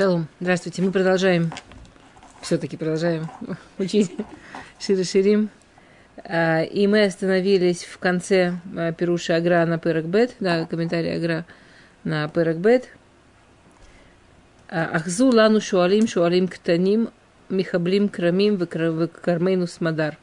[0.00, 0.80] Шалом, здравствуйте.
[0.80, 1.52] Мы продолжаем,
[2.40, 3.28] все-таки продолжаем
[3.78, 4.10] учить
[4.78, 5.50] Шири Ширим.
[6.24, 11.44] А, и мы остановились в конце а, Перуши Агра на Перекбет, да, комментарий Агра
[12.02, 12.88] на Перекбет.
[14.70, 17.10] А, Ахзу лану шуалим шуалим ктаним
[17.50, 20.16] михаблим крамим векармейну смадар.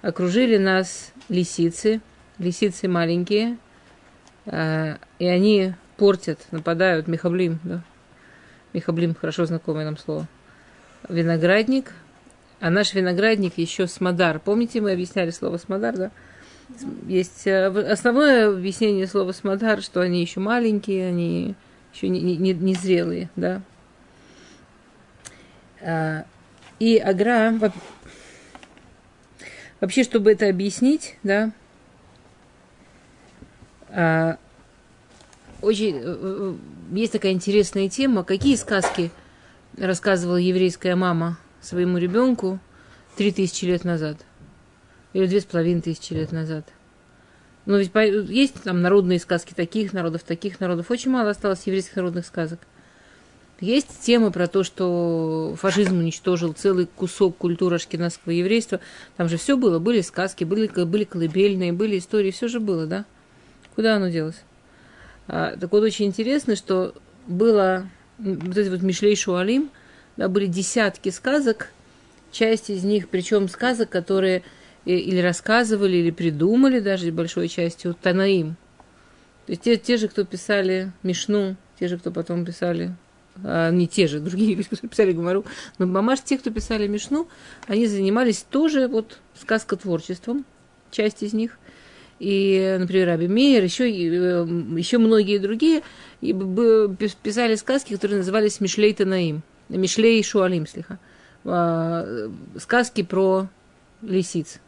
[0.00, 2.00] Окружили нас лисицы,
[2.38, 3.58] лисицы маленькие,
[4.46, 7.82] и они портят, нападают, михаблим, да,
[8.74, 10.26] Михаблим, хорошо знакомое нам слово.
[11.08, 11.92] Виноградник.
[12.60, 14.40] А наш виноградник еще смодар.
[14.40, 16.10] Помните, мы объясняли слово смодар, да?
[17.06, 21.54] Есть э, основное объяснение слова смодар, что они еще маленькие, они
[21.94, 23.62] еще не, не, не зрелые, да.
[25.80, 26.24] А,
[26.80, 27.54] и агра,
[29.80, 31.52] вообще, чтобы это объяснить, да,
[33.90, 34.38] а,
[35.60, 36.54] очень э, э,
[36.92, 38.24] есть такая интересная тема.
[38.24, 39.10] Какие сказки
[39.76, 42.58] рассказывала еврейская мама своему ребенку
[43.16, 44.18] три тысячи лет назад?
[45.12, 46.66] Или две с половиной тысячи лет назад?
[47.66, 47.92] Но ведь
[48.28, 50.90] есть там народные сказки таких народов, таких народов.
[50.90, 52.60] Очень мало осталось еврейских народных сказок.
[53.60, 58.80] Есть темы про то, что фашизм уничтожил целый кусок культуры ашкенадского еврейства.
[59.16, 59.78] Там же все было.
[59.78, 62.32] Были сказки, были, были колыбельные, были истории.
[62.32, 63.06] Все же было, да?
[63.74, 64.42] Куда оно делось?
[65.26, 66.94] А, так вот, очень интересно, что
[67.26, 67.88] было
[68.18, 69.70] вот эти вот Мишлей Шуалим,
[70.16, 71.70] да, были десятки сказок,
[72.30, 74.42] часть из них, причем сказок, которые
[74.84, 78.56] или рассказывали, или придумали даже большой частью Танаим.
[79.46, 82.94] То есть те, те же, кто писали Мишну, те же, кто потом писали,
[83.42, 85.44] а, не те же, другие, кто писали Гумару,
[85.78, 87.28] но мамаш, те, кто писали Мишну,
[87.66, 90.44] они занимались тоже вот сказкотворчеством,
[90.90, 91.58] часть из них
[92.18, 95.82] и, например, Раби Мейер, еще, э, еще многие другие
[96.20, 100.98] писали сказки, которые назывались Мишлей Танаим, Мишлей Шуалим, слиха.
[101.44, 103.48] А, сказки про
[104.02, 104.60] лисиц.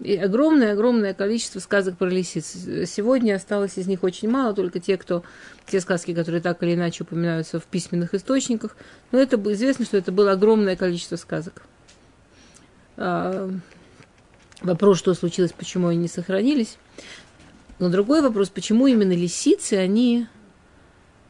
[0.00, 2.46] И огромное-огромное количество сказок про лисиц.
[2.86, 5.24] Сегодня осталось из них очень мало, только те, кто,
[5.66, 8.76] те сказки, которые так или иначе упоминаются в письменных источниках.
[9.10, 11.62] Но это известно, что это было огромное количество сказок.
[14.60, 16.78] Вопрос, что случилось, почему они не сохранились.
[17.78, 20.26] Но другой вопрос, почему именно лисицы, они,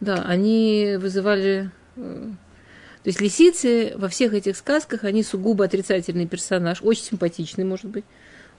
[0.00, 1.71] да, они вызывали...
[1.97, 2.31] Э,
[3.03, 8.05] то есть лисицы во всех этих сказках, они сугубо отрицательный персонаж, очень симпатичный, может быть,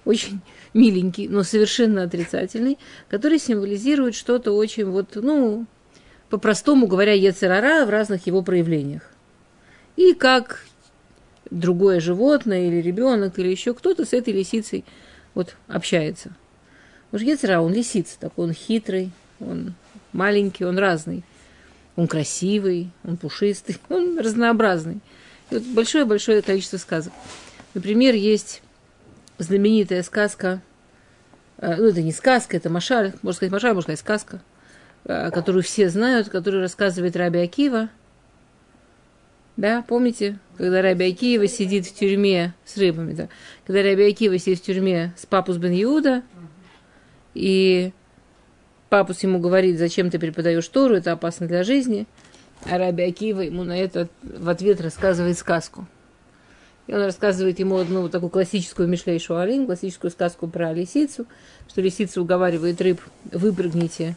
[0.06, 0.41] очень
[0.74, 2.78] миленький, но совершенно отрицательный,
[3.09, 5.66] который символизирует что-то очень вот, ну,
[6.29, 9.12] по-простому говоря, Ецерара в разных его проявлениях.
[9.96, 10.66] И как
[11.52, 14.86] другое животное или ребенок или еще кто-то с этой лисицей
[15.34, 16.32] вот общается.
[17.12, 19.74] Уж Гецера, он лисица, такой он хитрый, он
[20.14, 21.24] маленький, он разный.
[21.96, 25.00] Он красивый, он пушистый, он разнообразный.
[25.50, 27.14] вот большое-большое количество сказок.
[27.74, 28.62] Например, есть
[29.38, 30.62] знаменитая сказка,
[31.58, 34.42] э, ну, это не сказка, это Машаль, можно сказать Машаль, можно сказать сказка,
[35.06, 37.90] э, которую все знают, которую рассказывает Раби Акива.
[39.59, 43.28] Да, помните, когда Раби Акиева сидит в тюрьме с рыбами, да,
[43.68, 46.24] когда Раби Акиева сидит в тюрьме с Папус бен Иуда,
[47.34, 47.92] и
[48.88, 52.08] Папус ему говорит, зачем ты преподаешь Тору, это опасно для жизни,
[52.64, 55.86] а Раби Акиева ему на это в ответ рассказывает сказку.
[56.88, 61.28] И он рассказывает ему одну вот такую классическую Мишлей Шуалин, классическую сказку про лисицу,
[61.68, 64.16] что лисица уговаривает рыб, выпрыгните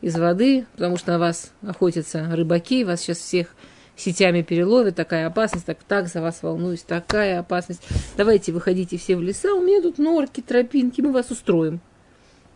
[0.00, 3.54] из воды, потому что на вас охотятся рыбаки, вас сейчас всех
[4.00, 7.82] сетями переловят, такая опасность, так, так за вас волнуюсь, такая опасность.
[8.16, 11.80] Давайте выходите все в леса, у меня тут норки, тропинки, мы вас устроим.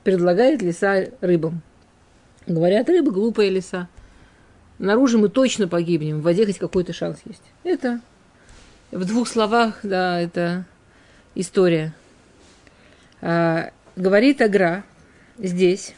[0.02, 1.62] Предлагает леса рыбам.
[2.46, 3.88] Говорят, рыбы глупые леса.
[4.78, 7.42] Наружу мы точно погибнем, в воде хоть какой-то шанс есть.
[7.62, 8.00] Это
[8.90, 10.66] в двух словах, да, это
[11.34, 11.94] история.
[13.20, 14.84] А, говорит Агра
[15.38, 15.94] здесь,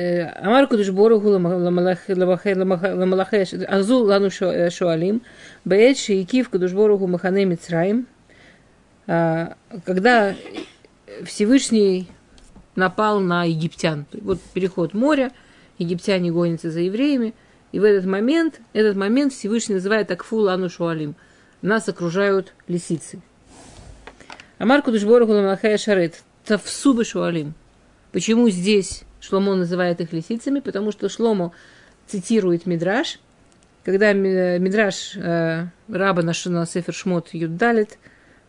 [0.00, 5.20] Э, Амар Кудыш Боруху Ламалахеш Азу Лану Шуалим э,
[5.66, 8.06] Бээч и Киев Кудыш Боруху Махане Мицраим
[9.06, 10.34] а, когда
[11.24, 12.08] Всевышний
[12.76, 14.06] напал на египтян.
[14.12, 15.32] Вот переход моря,
[15.76, 17.34] египтяне гонятся за евреями,
[17.72, 21.14] и в этот момент, этот момент Всевышний называет акфу Ану Шуалим.
[21.60, 23.20] Нас окружают лисицы.
[24.58, 26.22] Амар Кудышбору Гуламахая Шарет.
[26.46, 27.52] Тавсубы Шуалим.
[28.12, 31.52] Почему здесь Шломо называет их лисицами, потому что Шломо
[32.06, 33.20] цитирует Мидраш,
[33.84, 37.98] когда Мидраш э, раба наш на Сефер Шмот Юддалит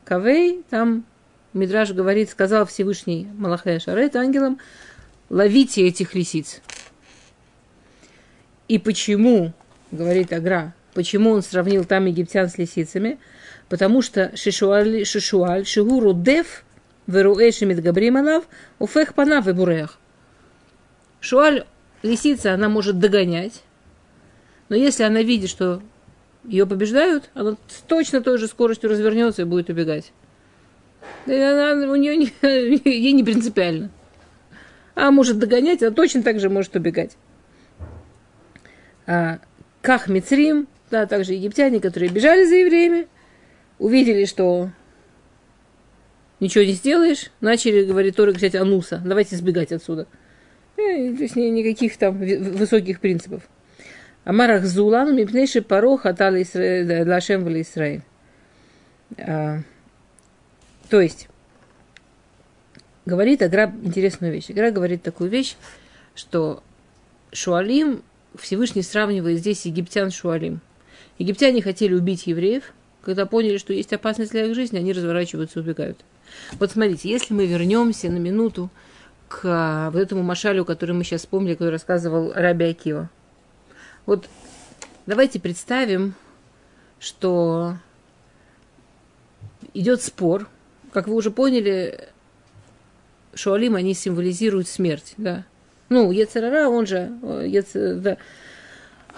[0.04, 1.06] Кавей, там
[1.54, 4.60] Мидраш говорит, сказал Всевышний Малахая Шарет ангелам,
[5.30, 6.62] ловите этих лисиц.
[8.68, 9.54] И почему,
[9.92, 13.20] говорит Агра, почему он сравнил там египтян с лисицами?
[13.70, 16.64] Потому что шишуаль, шишуаль, шигуру дев,
[17.08, 18.46] веруэши медгабрим алав,
[18.80, 20.01] уфех панав и бурех.
[21.22, 21.66] Шуаль,
[22.02, 23.64] лисица, она может догонять,
[24.70, 25.82] но если она видит, что
[26.44, 27.56] ее побеждают, она
[27.88, 30.12] точно той же скоростью развернется и будет убегать.
[31.28, 32.34] И она, у нее не,
[32.90, 33.92] ей не принципиально.
[34.96, 37.16] А может догонять, а точно так же может убегать.
[39.06, 39.40] А,
[39.82, 43.08] Ках Мицрим, да, также египтяне, которые бежали за евреями,
[43.78, 44.72] увидели, что
[46.40, 50.08] ничего не сделаешь, начали, говорит Тора, кричать Ануса, давайте сбегать отсюда.
[50.82, 53.44] И, то есть никаких там высоких принципов.
[54.24, 58.02] Амарах Зулан, мипнейший порог атал Лашем в Израиль.
[59.18, 59.60] А,
[60.90, 61.28] то есть,
[63.06, 64.50] говорит Агра интересную вещь.
[64.50, 65.56] Агра говорит такую вещь,
[66.16, 66.64] что
[67.32, 68.04] Шуалим
[68.38, 70.62] Всевышний сравнивает здесь египтян Шуалим.
[71.18, 75.64] Египтяне хотели убить евреев, когда поняли, что есть опасность для их жизни, они разворачиваются и
[75.64, 76.00] убегают.
[76.60, 78.70] Вот смотрите, если мы вернемся на минуту
[79.32, 83.10] к а, вот этому машалю, который мы сейчас вспомнили, который рассказывал Раби Акива.
[84.06, 84.28] Вот
[85.06, 86.16] давайте представим,
[87.00, 87.78] что
[89.74, 90.50] идет спор.
[90.92, 92.10] Как вы уже поняли,
[93.34, 95.46] Шуалим, они символизируют смерть, да.
[95.88, 97.12] Ну, Ецерара, он же,
[97.48, 98.18] Ец, да,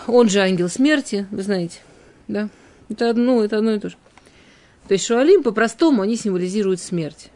[0.05, 1.79] он же ангел смерти, вы знаете,
[2.27, 2.49] да.
[2.89, 3.95] Это одно, это одно и то же.
[4.87, 7.31] То есть Шуалим по-простому, они символизируют смерть.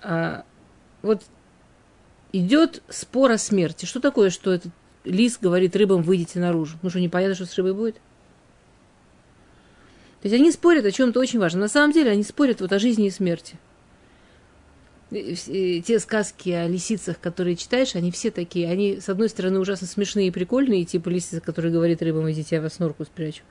[0.00, 0.44] А,
[1.04, 1.22] вот
[2.32, 3.86] идет спор о смерти.
[3.86, 4.72] Что такое, что этот
[5.04, 6.78] лис говорит рыбам, выйдите наружу?
[6.82, 7.94] Ну что, непонятно, что с рыбой будет?
[10.20, 11.60] То есть они спорят о чем-то очень важном.
[11.60, 13.56] На самом деле они спорят вот о жизни и смерти.
[15.10, 18.68] Те сказки о лисицах, которые читаешь, они все такие.
[18.68, 22.62] Они, с одной стороны, ужасно смешные и прикольные, типа лисица, который говорит рыбам, идите, я
[22.62, 23.42] вас норку спрячу.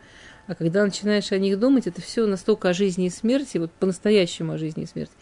[0.47, 4.53] А когда начинаешь о них думать, это все настолько о жизни и смерти, вот по-настоящему
[4.53, 5.13] о жизни и смерти.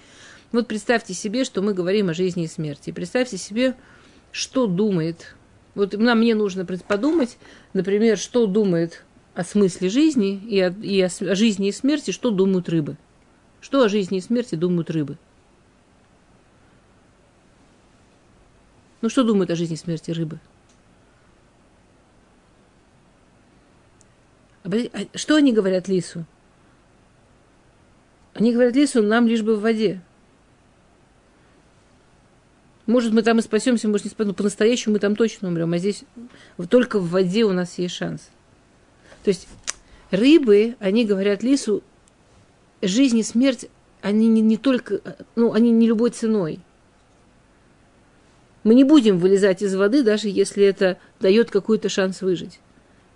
[0.52, 2.92] Вот представьте себе, что мы говорим о жизни и смерти.
[2.92, 3.76] Представьте себе,
[4.32, 5.36] что думает.
[5.76, 7.38] Вот нам мне нужно подумать,
[7.74, 12.32] например, что думает о смысле жизни и, о, и о, о жизни и смерти, что
[12.32, 12.98] думают рыбы.
[13.62, 15.18] Что о жизни и смерти думают рыбы.
[19.02, 20.40] Ну, что думают о жизни и смерти рыбы?
[24.64, 26.26] А что они говорят лису?
[28.34, 30.02] Они говорят лису, нам лишь бы в воде.
[32.92, 35.72] Может, мы там и спасемся, может, не спасемся, но по-настоящему мы там точно умрем.
[35.72, 36.04] А здесь
[36.70, 38.30] только в воде у нас есть шанс.
[39.24, 39.48] То есть
[40.10, 41.84] рыбы, они говорят лису,
[42.82, 43.70] жизнь и смерть,
[44.02, 45.00] они не, не только,
[45.38, 46.60] ну, они не любой ценой.
[48.66, 52.60] Мы не будем вылезать из воды, даже если это дает какой-то шанс выжить.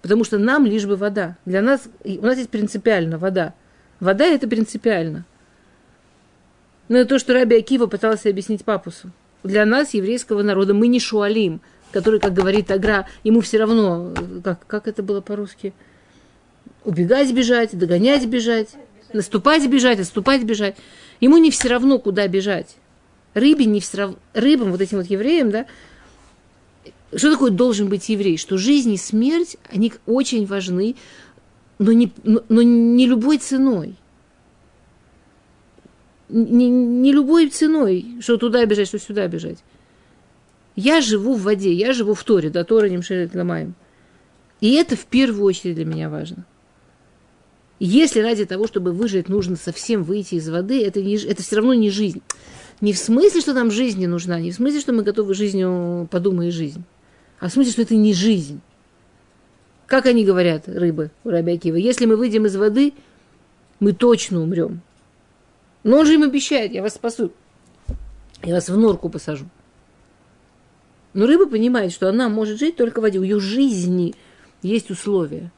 [0.02, 1.38] Потому что нам лишь бы вода.
[1.44, 3.54] Для нас, у нас есть принципиально вода.
[4.00, 5.26] Вода это принципиально.
[6.88, 9.12] Но это то, что Раби Акива пытался объяснить папусу
[9.46, 11.62] для нас, еврейского народа, мы не шуалим,
[11.92, 14.14] который, как говорит Агра, ему все равно,
[14.44, 15.74] как, как это было по-русски,
[16.84, 18.70] убегать, бежать, догонять, бежать,
[19.14, 20.76] наступать, бежать, отступать, бежать.
[21.22, 22.76] Ему не все равно, куда бежать.
[23.34, 25.66] Рыбе не все равно, рыбам, вот этим вот евреям, да,
[27.16, 28.38] что такое должен быть еврей?
[28.38, 30.96] Что жизнь и смерть, они очень важны,
[31.80, 33.96] но не, но, но не любой ценой
[36.30, 39.60] не, не любой ценой, что туда бежать, что сюда бежать.
[40.76, 43.00] Я живу в воде, я живу в Торе, да, Тора не
[43.34, 43.76] ламаем.
[44.62, 46.46] И это в первую очередь для меня важно.
[47.80, 51.74] Если ради того, чтобы выжить, нужно совсем выйти из воды, это, не, это все равно
[51.74, 52.22] не жизнь.
[52.82, 56.08] Не в смысле, что нам жизнь не нужна, не в смысле, что мы готовы жизнью
[56.12, 56.84] подумай жизнь,
[57.40, 58.62] а в смысле, что это не жизнь.
[59.88, 62.94] Как они говорят, рыбы у Рабиакива, если мы выйдем из воды,
[63.80, 64.82] мы точно умрем.
[65.86, 67.32] Но он же им обещает, я вас спасу.
[68.44, 69.46] Я вас в норку посажу.
[71.14, 73.20] Но рыба понимает, что она может жить только в воде.
[73.20, 74.16] У ее жизни
[74.64, 75.52] есть условия.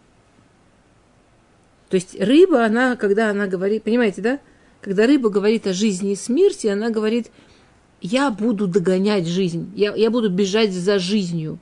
[1.87, 4.39] То есть рыба, она, когда она говорит, понимаете, да?
[4.81, 7.31] Когда рыба говорит о жизни и смерти, она говорит,
[8.01, 11.57] я буду догонять жизнь, я, я буду бежать за жизнью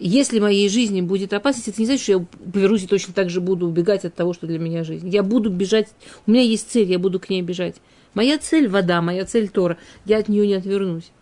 [0.00, 3.42] если моей жизни будет опасность, это не значит, что я повернусь и точно так же
[3.42, 5.08] буду убегать от того, что для меня жизнь.
[5.08, 5.88] Я буду бежать,
[6.26, 7.76] у меня есть цель, я буду к ней бежать.
[8.14, 9.76] Моя цель– вода, моя цель– Тора.
[10.06, 11.12] Я от нее не отвернусь.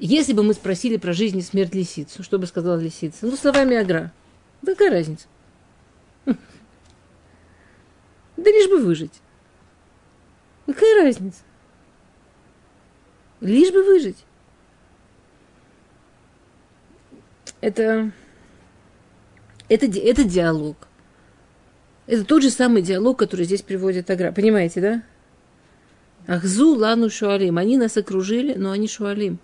[0.00, 3.26] Если бы мы спросили про жизнь и смерть лисицу, что бы сказала лисица?
[3.26, 4.12] Ну, словами Агра.
[4.62, 5.26] Да какая разница?
[6.26, 6.34] Да
[8.50, 9.12] лишь бы выжить.
[10.66, 11.42] Какая разница?
[13.40, 14.16] Лишь бы выжить.
[17.60, 18.12] Это,
[19.68, 20.88] это, это диалог.
[22.06, 24.32] Это тот же самый диалог, который здесь приводит Агра.
[24.32, 25.02] Понимаете, да?
[26.26, 27.58] Ахзу лану шуалим.
[27.58, 29.38] Они нас окружили, но они шуалим.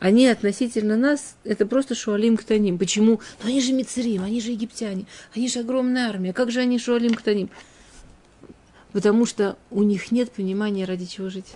[0.00, 2.78] Они относительно нас, это просто шуалим ктаним.
[2.78, 3.20] Почему?
[3.42, 5.04] Ну они же мицерим, они же египтяне,
[5.34, 6.32] они же огромная армия.
[6.32, 7.50] Как же они шуалим ктаним?
[8.92, 11.54] Потому что у них нет понимания, ради чего жить.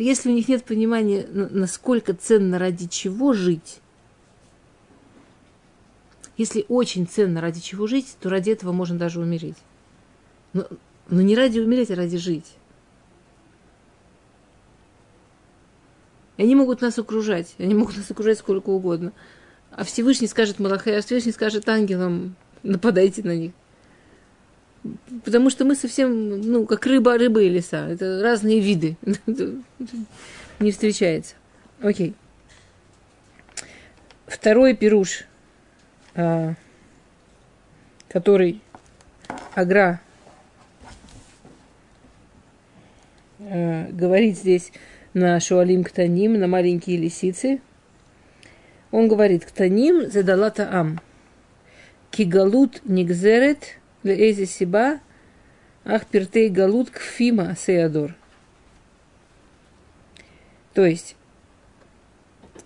[0.00, 3.80] Если у них нет понимания, насколько ценно ради чего жить,
[6.38, 9.58] если очень ценно ради чего жить, то ради этого можно даже умереть.
[10.54, 10.66] Но,
[11.10, 12.46] но не ради умереть, а ради жить.
[16.38, 19.12] И они могут нас окружать, они могут нас окружать сколько угодно.
[19.70, 23.52] А Всевышний скажет Малахай, а Всевышний скажет ангелам, нападайте на них.
[25.24, 27.88] Потому что мы совсем, ну, как рыба, рыбы и леса.
[27.88, 28.96] Это разные виды.
[30.58, 31.34] Не встречается.
[31.82, 32.14] Окей.
[34.26, 35.24] Второй пируш,
[36.14, 36.54] а,
[38.08, 38.60] который
[39.54, 40.00] Агра
[43.40, 44.72] а, говорит здесь
[45.12, 47.60] на Шуалим Ктаним, на маленькие лисицы.
[48.90, 51.00] Он говорит, Ктаним задалата ам.
[52.10, 55.00] Кигалут нигзерет леэзи сиба
[55.84, 58.14] ах пертей галут кфима сеадор.
[60.74, 61.16] То есть,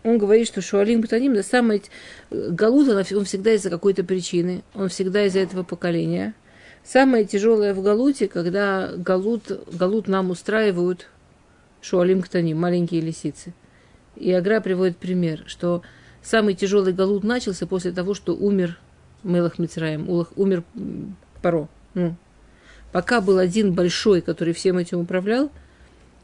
[0.03, 1.83] он говорит, что Шуалим Ктаним, да самый
[2.31, 6.35] Галут, он всегда из-за какой-то причины, он всегда из-за этого поколения.
[6.85, 11.09] Самое тяжелое в Галуте, когда Галут, Галут нам устраивают
[11.81, 13.55] Шуалим Ктани, маленькие лисицы.
[14.17, 15.83] И Агра приводит пример, что
[16.23, 18.79] самый тяжелый галут начался после того, что умер
[19.23, 20.63] Мелах Мицраем, умер
[21.45, 21.69] Паро.
[21.93, 22.17] Ну,
[22.91, 25.53] пока был один большой, который всем этим управлял,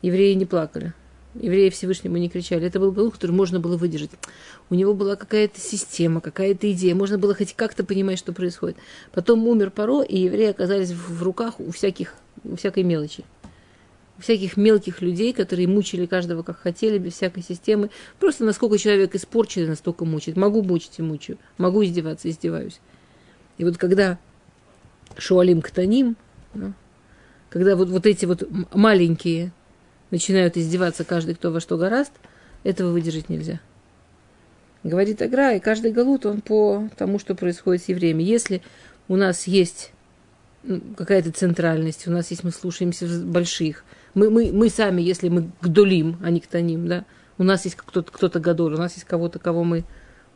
[0.01, 0.95] евреи не плакали.
[1.35, 2.67] Евреи Всевышнему не кричали.
[2.67, 4.13] Это был галут, который можно было выдержать.
[4.71, 6.95] У него была какая-то система, какая-то идея.
[6.95, 8.79] Можно было хоть как-то понимать, что происходит.
[9.13, 13.25] Потом умер Паро, и евреи оказались в руках у всяких, у всякой мелочи
[14.19, 17.89] всяких мелких людей, которые мучили каждого как хотели, без всякой системы.
[18.19, 20.37] Просто насколько человек испорчен, настолько мучает.
[20.37, 21.39] Могу мучить и мучаю.
[21.57, 22.81] Могу издеваться, издеваюсь.
[23.57, 24.19] И вот когда
[25.17, 26.17] Шуалим Ктаним,
[26.55, 26.73] ну,
[27.49, 29.53] когда вот, вот эти вот маленькие
[30.11, 32.13] начинают издеваться каждый, кто во что гораст,
[32.65, 33.61] этого выдержать нельзя.
[34.83, 38.23] Говорит Агра, и каждый галут, он по тому, что происходит с евреями.
[38.23, 38.63] Если
[39.09, 39.93] у нас есть
[40.63, 45.51] ну, какая-то центральность, у нас есть, мы слушаемся больших, мы, мы, мы сами, если мы
[45.61, 47.05] гдолим, а не ктаним, да,
[47.37, 49.85] у нас есть кто-то, кто-то гадоль, у нас есть кого-то, кого мы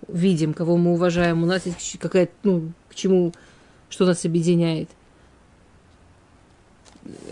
[0.08, 3.32] видим, кого мы уважаем, у нас есть какая-то, ну, к чему,
[3.94, 4.88] что нас объединяет.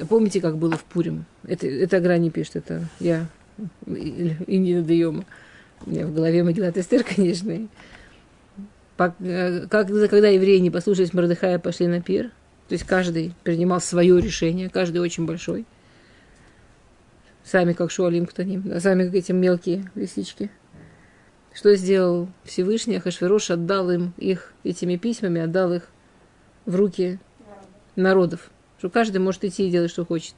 [0.08, 1.24] Помните, как было в Пурим?
[1.44, 3.26] Это, это Агра не пишет, это я
[3.86, 5.24] и не надаема.
[5.84, 7.68] У меня в голове Магилат Эстер, конечно.
[8.96, 9.16] Как,
[9.68, 12.30] когда евреи не послушались Мордыхая, пошли на пир,
[12.68, 15.66] то есть каждый принимал свое решение, каждый очень большой–
[17.44, 20.50] Сами как Шуалим Ктаним, да, сами как эти мелкие лисички.
[21.52, 22.96] Что сделал Всевышний?
[22.96, 25.88] Ахашвирош отдал им их этими письмами, отдал их
[26.66, 27.18] в руки
[27.96, 28.50] народов.
[28.78, 30.34] Что каждый может идти и делать, что хочет.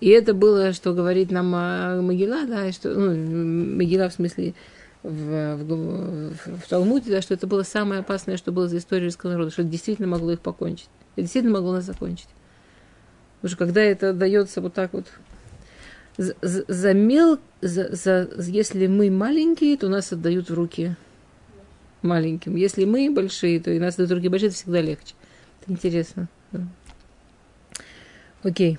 [0.00, 1.50] И это было, что говорит нам
[2.04, 4.54] Могила, да, что, ну, Могила в смысле
[5.02, 9.30] в, в, в, Талмуде, да, что это было самое опасное, что было за историю русского
[9.30, 10.88] народа, что это действительно могло их покончить.
[11.14, 12.28] Это действительно могло нас закончить.
[13.40, 15.06] Потому что когда это дается вот так вот
[16.16, 20.94] за, мел, за, за, если мы маленькие, то нас отдают в руки
[22.02, 22.56] маленьким.
[22.56, 25.14] Если мы большие, то и нас в руки большие, это всегда легче.
[25.60, 26.28] Это интересно.
[26.52, 26.60] Да.
[28.42, 28.78] Окей.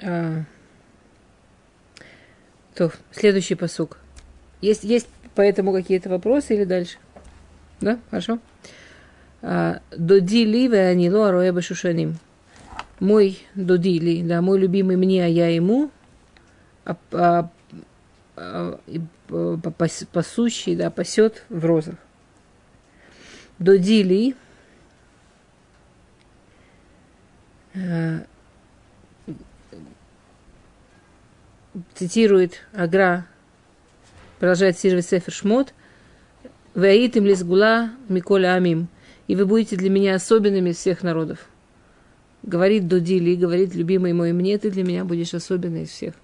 [0.00, 0.42] А,
[2.74, 3.98] то, следующий посук.
[4.60, 6.98] Есть, есть поэтому какие-то вопросы или дальше?
[7.80, 8.38] Да, хорошо.
[9.42, 12.18] А, Доди ли ве анило ароэ шушаним
[13.00, 15.90] мой додили, да, мой любимый мне, а я ему,
[16.84, 17.50] а, а,
[20.12, 21.96] пасущий, да, пасет в розах.
[23.58, 24.34] Додили
[27.74, 28.20] э,
[31.94, 33.26] цитирует Агра,
[34.38, 35.72] продолжает цитировать Сефер Шмот,
[36.74, 38.88] «Ваитим лизгула миколя амим»
[39.28, 41.48] и вы будете для меня особенными из всех народов
[42.46, 46.14] говорит Дудили, говорит любимый мой, мне ты для меня будешь особенный из всех.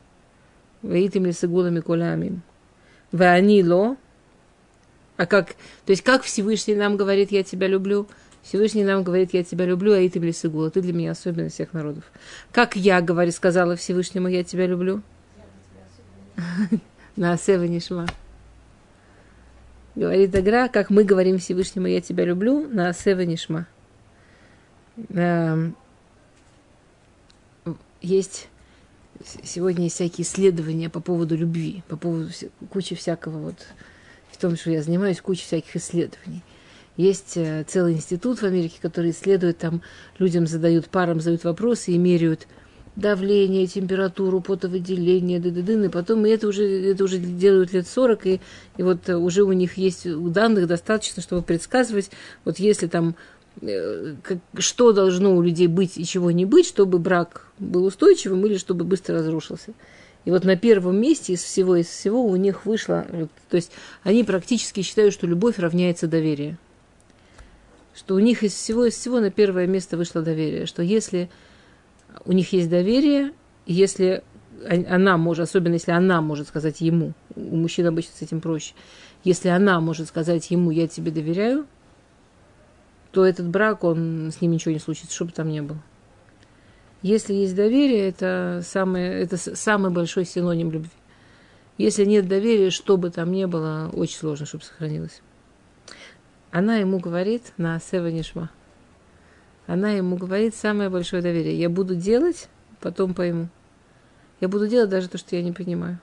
[0.82, 2.42] Ваитим ли сагулами кулямим.
[3.12, 3.96] Ваанило.
[5.16, 8.08] А как, то есть как Всевышний нам говорит, я тебя люблю,
[8.42, 11.72] Всевышний нам говорит, я тебя люблю, а и ты ты для меня особенный из всех
[11.72, 12.04] народов.
[12.50, 15.02] Как я, говорю, сказала Всевышнему, я тебя люблю?
[17.16, 18.06] на Асева Нишма.
[19.94, 23.66] Говорит Агра, как мы говорим Всевышнему, я тебя люблю, на Асева Нишма.
[25.10, 25.76] Эм,
[28.00, 28.48] есть
[29.42, 32.30] сегодня есть всякие исследования по поводу любви, по поводу
[32.70, 33.56] кучи всякого вот,
[34.30, 36.42] в том, что я занимаюсь, куча всяких исследований.
[36.96, 39.82] Есть э, целый институт в Америке, который исследует, там
[40.18, 42.46] людям задают, парам задают вопросы и меряют
[42.96, 48.40] давление, температуру, потовыделение, д и потом и это уже, это уже делают лет 40, и,
[48.76, 52.10] и вот уже у них есть данных достаточно, чтобы предсказывать,
[52.44, 53.41] вот если там э,
[54.58, 58.84] что должно у людей быть и чего не быть, чтобы брак был устойчивым или чтобы
[58.84, 59.72] быстро разрушился.
[60.24, 63.06] И вот на первом месте из всего из всего у них вышло,
[63.50, 63.72] то есть
[64.04, 66.58] они практически считают, что любовь равняется доверию.
[67.94, 70.66] Что у них из всего из всего на первое место вышло доверие.
[70.66, 71.28] Что если
[72.24, 73.32] у них есть доверие,
[73.66, 74.22] если
[74.66, 78.74] она может, особенно если она может сказать ему, у мужчин обычно с этим проще,
[79.24, 81.66] если она может сказать ему, я тебе доверяю,
[83.12, 85.80] то этот брак, он с ним ничего не случится, чтобы там не было.
[87.02, 90.90] Если есть доверие, это, самое, это самый большой синоним любви.
[91.78, 95.22] Если нет доверия, что бы там ни было, очень сложно, чтобы сохранилось.
[96.50, 98.50] Она ему говорит на Сева Нишма–
[99.66, 101.58] она ему говорит самое большое доверие.
[101.58, 102.48] Я буду делать,
[102.80, 103.48] потом пойму.
[104.40, 105.98] Я буду делать даже то, что я не понимаю.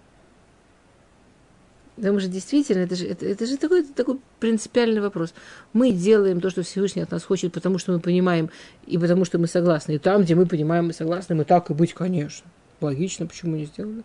[2.00, 5.34] Потому что действительно, это же, это, это же такой, такой принципиальный вопрос.
[5.74, 8.50] Мы делаем то, что Всевышний от нас хочет, потому что мы понимаем
[8.88, 9.96] и потому что мы согласны.
[9.96, 12.50] И там, где мы понимаем, мы согласны, мы так и быть, конечно.
[12.80, 14.04] Логично, почему не сделали.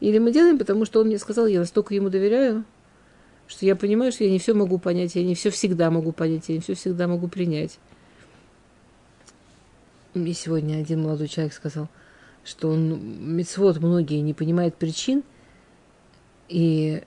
[0.00, 2.64] Или мы делаем, потому что он мне сказал, я настолько ему доверяю,
[3.46, 6.48] что я понимаю, что я не все могу понять, я не все всегда могу понять,
[6.48, 7.78] я не все всегда могу принять.
[10.14, 11.88] Мне сегодня один молодой человек сказал,
[12.42, 15.22] что он мецвод многие не понимает причин,
[16.48, 17.04] и,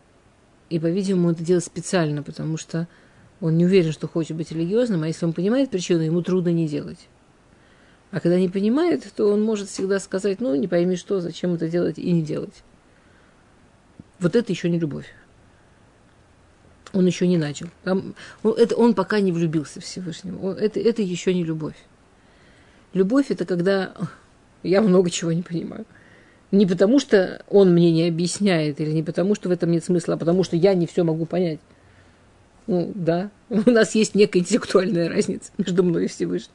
[0.69, 2.87] и по-видимому, это делает специально, потому что
[3.41, 6.67] он не уверен, что хочет быть религиозным, а если он понимает причину, ему трудно не
[6.67, 7.07] делать.
[8.11, 11.67] А когда не понимает, то он может всегда сказать, ну, не пойми что, зачем это
[11.67, 12.63] делать и не делать.
[14.19, 15.13] Вот это еще не любовь.
[16.93, 17.67] Он еще не начал.
[17.83, 20.53] Там, он, это, он пока не влюбился в Всевышнего.
[20.53, 21.75] Это, это еще не любовь.
[22.93, 23.93] Любовь это когда
[24.63, 25.85] я много чего не понимаю.
[26.51, 30.13] Не потому, что он мне не объясняет, или не потому, что в этом нет смысла,
[30.13, 31.59] а потому, что я не все могу понять.
[32.67, 36.53] Ну, да, у нас есть некая интеллектуальная разница между мной и Всевышним.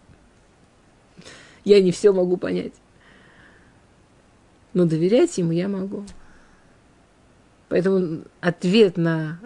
[1.64, 2.72] Я не все могу понять.
[4.72, 6.04] Но доверять ему я могу.
[7.68, 9.38] Поэтому ответ на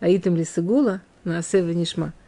[0.00, 2.12] Аитам Лисагула, на Асева Нишма–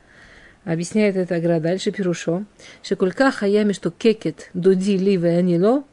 [0.64, 2.44] Объясняет это Агра дальше, Пирушо.
[2.83, 5.85] Шекулька хаями что кекет дуди ли веанило,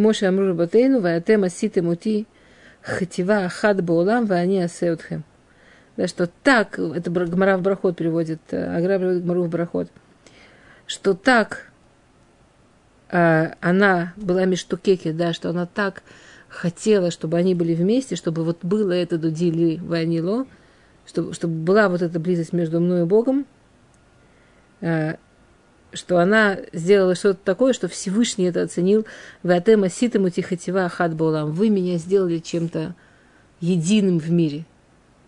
[0.00, 2.26] моше амру работейну, ваатем аситем ути
[2.82, 5.24] хатива ахад баулам, ваани асеутхем.
[5.96, 9.88] Да, что так, это Гмара в Брахот переводит, Агра переводит Гмару в Брахот,
[10.86, 11.70] что так
[13.10, 16.02] а, она была Миштукеке, да, что она так
[16.48, 20.46] хотела, чтобы они были вместе, чтобы вот было это Дудили Ванило,
[21.06, 23.46] чтобы, чтобы была вот эта близость между мной и Богом,
[24.80, 25.16] Э,
[25.92, 29.06] что она сделала что-то такое, что Всевышний это оценил.
[29.42, 31.52] Ватема ситому тихотива хатбаулам.
[31.52, 32.94] Вы меня сделали чем-то
[33.60, 34.64] единым в мире.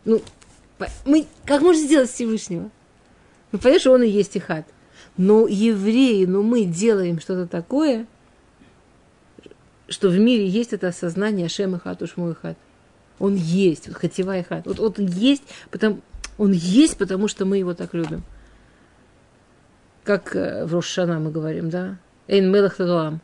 [0.05, 0.22] Ну,
[1.05, 2.70] мы, как можно сделать Всевышнего?
[3.51, 4.66] Ну, что он и есть Ихат.
[5.16, 8.07] Но евреи, но мы делаем что-то такое,
[9.88, 12.57] что в мире есть это осознание Шем Ихат, уж мой Ихат.
[13.18, 14.66] Он есть, вот Хатива Ихат.
[14.66, 16.01] Вот, вот он есть, потому,
[16.38, 18.25] он есть, потому что мы его так любим
[20.04, 21.98] как э, в Рошана мы говорим, да?
[22.28, 23.20] Эйн Мелах Тадуам.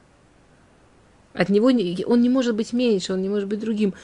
[1.32, 3.94] От него не, он не может быть меньше, он не может быть другим.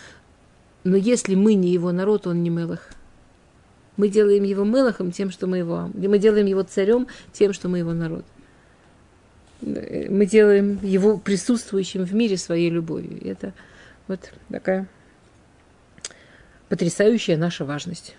[0.84, 2.90] Но если мы не его народ, он не Мелах.
[3.96, 7.78] Мы делаем его Мелахом тем, что мы его Мы делаем его царем тем, что мы
[7.78, 8.24] его народ.
[9.60, 13.18] Мы делаем его присутствующим в мире своей любовью.
[13.20, 13.54] И это
[14.08, 14.88] вот такая
[16.68, 18.14] потрясающая наша важность.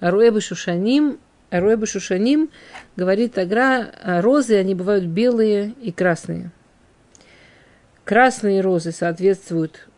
[0.00, 1.18] Аруэбы Шушаним
[1.50, 2.50] Ройба Шушаним
[2.96, 6.50] говорит Агра, а розы, они бывают белые и красные.
[8.04, 9.88] Красные розы соответствуют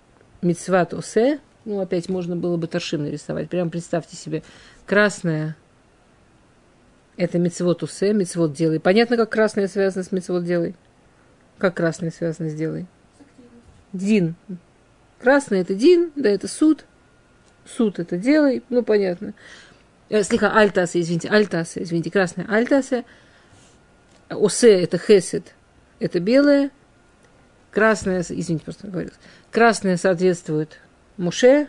[0.42, 1.40] мицват осе.
[1.64, 3.48] Ну, опять можно было бы торшим нарисовать.
[3.48, 4.42] Прям представьте себе,
[4.86, 5.56] красная–
[7.16, 8.80] это мицвот усе, мицвот делай.
[8.80, 10.74] Понятно, как красное связано с мицвот делай?
[11.58, 12.86] Как красное связано с делай?
[13.92, 14.36] Дин.
[15.20, 16.86] Красный– это дин, да, это суд.
[17.66, 19.34] Суд– это делай, ну, понятно.
[20.10, 23.04] Э, слегка альтаса, извините, альтаса, извините, красная альтаса.
[24.28, 25.54] Осе– это хесед,
[26.00, 26.70] это белое.
[27.70, 29.12] Красное, извините, просто говорил.
[29.52, 30.80] Красное соответствует
[31.16, 31.68] Муше,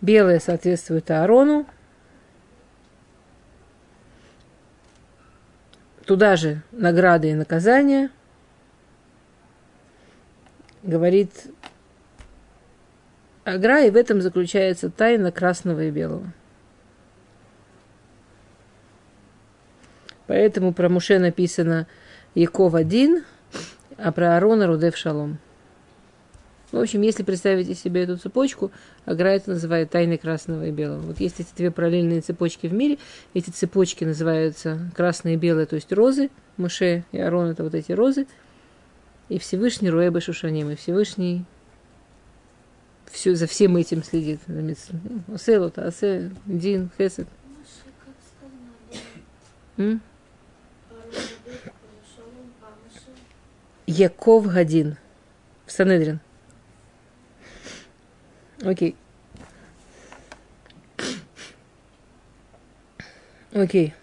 [0.00, 1.66] белое соответствует Аарону,
[6.04, 8.10] туда же награды и наказания,
[10.82, 11.30] говорит
[13.44, 16.32] Агра, и в этом заключается тайна красного и белого.
[20.26, 21.86] Поэтому про Муше написано
[22.34, 23.24] Яков один,
[23.96, 25.38] а про Аарона Рудев Шалом.
[26.72, 28.72] В общем, если представите себе эту цепочку,
[29.04, 31.00] Агра это называет тайны красного и белого.
[31.00, 32.98] Вот есть эти две параллельные цепочки в мире.
[33.34, 36.28] Эти цепочки называются красные и белые, то есть розы.
[36.56, 38.26] Муше и Аарон это вот эти розы.
[39.28, 40.70] И Всевышний Руэба Шушаним.
[40.70, 41.44] И Всевышний
[43.10, 44.40] все, за всем этим следит.
[45.32, 47.28] Оселот, Асе, Дин, Хесед.
[53.86, 54.96] Яков Гадин.
[55.64, 56.20] В Санедрин.
[58.62, 58.96] Окей.
[63.52, 63.94] Окей.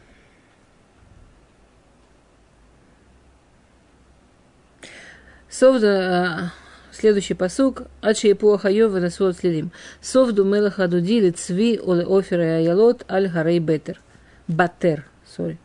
[5.49, 6.51] Совда,
[6.91, 7.83] следующий посук.
[8.01, 9.71] Ачи и пуахайова на свод следим.
[10.01, 14.01] Совду мелаха дудили цви оле офера и аялот аль харей бетер.
[14.47, 15.59] Батер, сори.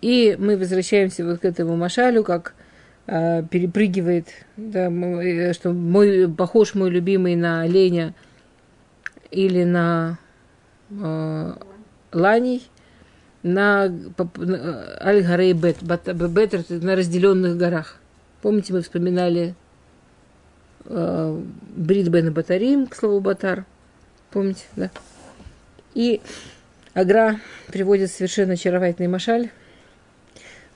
[0.00, 2.54] И мы возвращаемся вот к этому машалю, как
[3.10, 8.14] а, перепрыгивает, да, э, что мой, похож мой любимый на оленя
[9.30, 10.18] или на
[10.90, 11.52] э,
[12.12, 12.68] ланей,
[13.42, 17.96] на, на Аль-Гарей Бет, на разделенных горах.
[18.42, 19.54] Помните, мы вспоминали
[20.84, 21.42] э,
[21.76, 23.64] Брит Бен Батарим, к слову Батар.
[24.30, 24.90] Помните, да?
[25.94, 26.20] И
[26.92, 29.48] Агра приводит совершенно очаровательный машаль.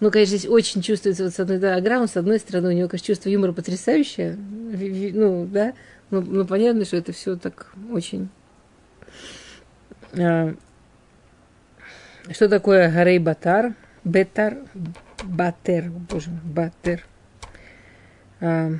[0.03, 2.89] Ну, конечно, здесь очень чувствуется вот с одной, да, Агра, с одной стороны, у него,
[2.89, 4.35] конечно, чувство юмора потрясающее.
[4.35, 5.75] Ну, да,
[6.11, 8.29] ну, ну понятно, что это все так очень...
[10.19, 10.57] А,
[12.33, 13.75] что такое Гарей Батар?
[14.03, 14.57] Бетар,
[15.23, 17.07] Батер, боже мой, Батер.
[18.41, 18.73] А,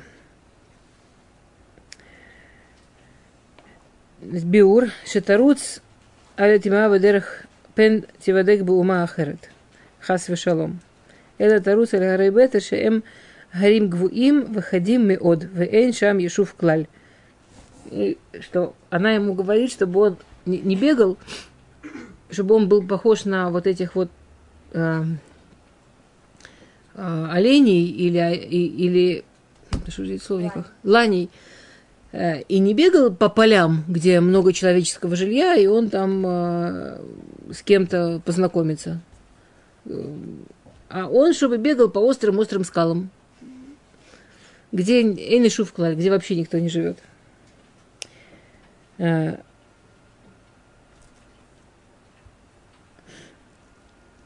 [4.19, 5.79] Биур, Шетаруц,
[6.35, 9.49] Алятима Вадерах Пен Тивадек Бума Ахерет.
[10.01, 10.81] Хас Вешалом.
[11.43, 13.03] Это тарус аль гарайбета шеем
[13.53, 16.87] гарим гвуим выходим меод вейн шам ешув клаль.
[18.39, 21.17] Что она ему говорит, чтобы он не бегал,
[22.31, 24.09] чтобы он был похож на вот этих вот
[24.71, 25.03] э,
[26.95, 29.25] э, оленей или, или
[29.89, 31.29] что же в словниках, ланей,
[32.13, 37.01] э, и не бегал по полям, где много человеческого жилья, и он там э,
[37.51, 39.01] с кем-то познакомится
[40.93, 43.09] а он, чтобы бегал по острым-острым скалам,
[44.71, 46.99] где Эйн Шувклаль, где вообще никто не живет.
[48.99, 49.39] А,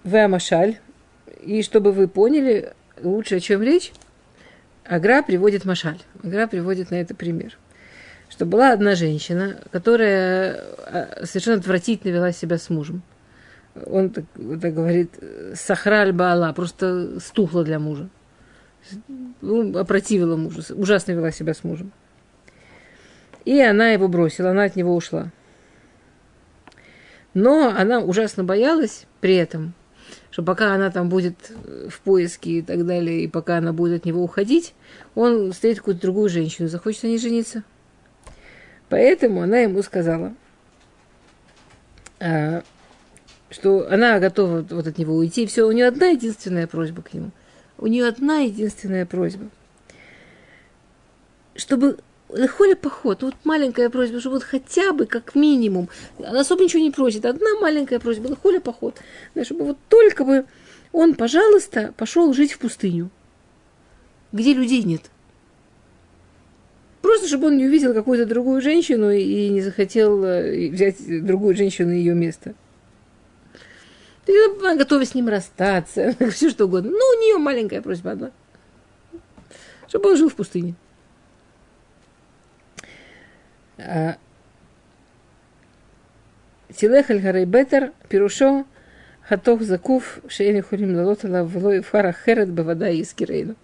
[0.03, 0.79] Веамашаль.
[1.41, 3.93] И чтобы вы поняли лучше, о чем речь,
[4.83, 5.99] Агра приводит Машаль.
[6.21, 7.57] Агра приводит на это пример.
[8.27, 13.03] Что была одна женщина, которая а, совершенно отвратительно вела себя с мужем
[13.85, 14.25] он так,
[14.61, 15.11] так говорит,
[15.53, 18.09] сахраль баала, просто стухла для мужа.
[19.41, 21.91] Ну, опротивила мужу, ужасно вела себя с мужем.
[23.45, 25.31] И она его бросила, она от него ушла.
[27.33, 29.73] Но она ужасно боялась при этом,
[30.31, 31.51] что пока она там будет
[31.89, 34.73] в поиске и так далее, и пока она будет от него уходить,
[35.15, 37.63] он встретит какую-то другую женщину, захочет о ней жениться.
[38.89, 40.33] Поэтому она ему сказала,
[42.19, 42.63] «А,
[43.49, 47.13] что она готова вот от него уйти, и все, у нее одна единственная просьба к
[47.13, 47.31] нему.
[47.77, 49.49] У нее одна единственная просьба.
[51.55, 51.97] Чтобы
[52.33, 55.87] Лехоля поход, вот маленькая просьба, чтобы вот хотя бы, как минимум,
[56.19, 58.99] она особо ничего не просит, одна маленькая просьба, Лехоля поход,
[59.43, 60.45] чтобы вот только бы
[60.91, 63.09] он, пожалуйста, пошел жить в пустыню,
[64.33, 65.03] где людей нет.
[67.01, 71.89] Просто, чтобы он не увидел какую-то другую женщину и не захотел э, взять другую женщину
[71.89, 72.53] на ее место–
[74.59, 76.91] она готова с ним расстаться, все что угодно.
[76.91, 78.31] Ну, у нее маленькая просьба одна.
[79.87, 80.75] Чтобы он жил в пустыне.
[83.77, 84.17] А,
[86.75, 88.65] Тилех аль бетер пирушо
[89.27, 93.55] хатох закув шейни хурим лалотала влой фара херет бавада из кирейну.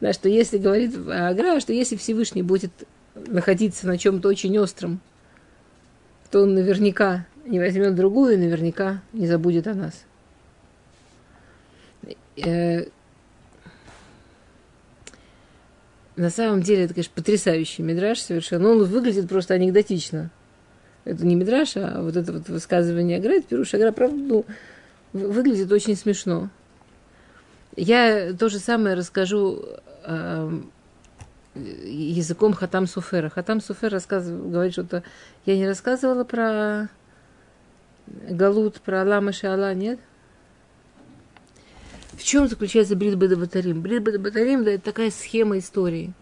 [0.00, 2.70] Да, что если говорит Агра, что если Всевышний будет
[3.14, 5.00] находиться на чем-то очень остром,
[6.30, 10.04] то он наверняка не возьмет другую, наверняка не забудет о нас.
[12.36, 12.86] Э,
[16.16, 18.70] на самом деле, это, конечно, потрясающий мидраж совершенно.
[18.70, 20.30] Он выглядит просто анекдотично.
[21.04, 24.44] Это не мидраж, а вот это вот высказывание Агра, это Пируш Агра, правда, ну,
[25.12, 26.48] выглядит очень смешно.
[27.76, 29.64] Я то же самое расскажу
[30.04, 30.60] э,
[31.54, 33.28] языком Хатам Суфера.
[33.28, 35.02] Хатам Суфер рассказывает, говорит что-то...
[35.44, 36.88] Я не рассказывала про
[38.06, 39.98] Галут, про Алама Шаала, нет?
[42.12, 43.82] В чем заключается Брит Бадабатарим?
[43.82, 46.12] Брит Бадабатарим, да, это такая схема истории.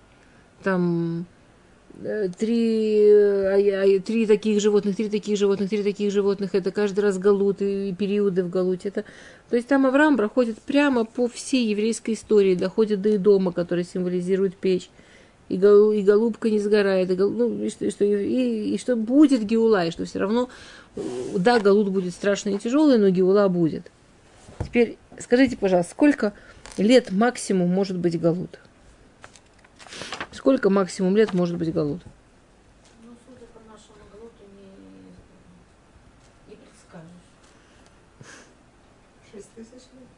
[0.63, 1.27] Там
[2.03, 6.55] э, три, э, три таких животных, три таких животных, три таких животных.
[6.55, 8.89] Это каждый раз галут и периоды в галуте.
[8.89, 9.05] Это,
[9.51, 14.57] то есть там Авраам проходит прямо по всей еврейской истории, доходит до дома, который символизирует
[14.57, 14.89] печь.
[15.49, 19.85] И голубка не сгорает, и, ну, и, что, и, что, и, и что будет Геула,
[19.85, 20.49] и что все равно,
[20.97, 23.91] да, галут будет страшный и тяжелый, но Геула будет.
[24.61, 26.33] Теперь скажите, пожалуйста, сколько
[26.77, 28.59] лет максимум может быть Галут?
[30.33, 32.03] Сколько максимум лет может быть Галут?
[33.03, 37.09] Ну, судя по нашему Галуту, не, не предскажешь.
[39.33, 40.09] Шесть тысяч лет.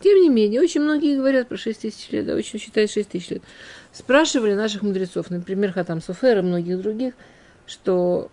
[0.00, 3.30] Тем не менее, очень многие говорят про 6 тысяч лет, да, очень считают 6 тысяч
[3.30, 3.42] лет.
[3.92, 7.14] Спрашивали наших мудрецов, например, Хатам Суфер и многих других,
[7.66, 8.30] что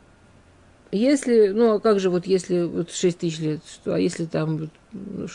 [0.91, 4.69] если, ну а как же вот если вот 6 тысяч лет, что, а если там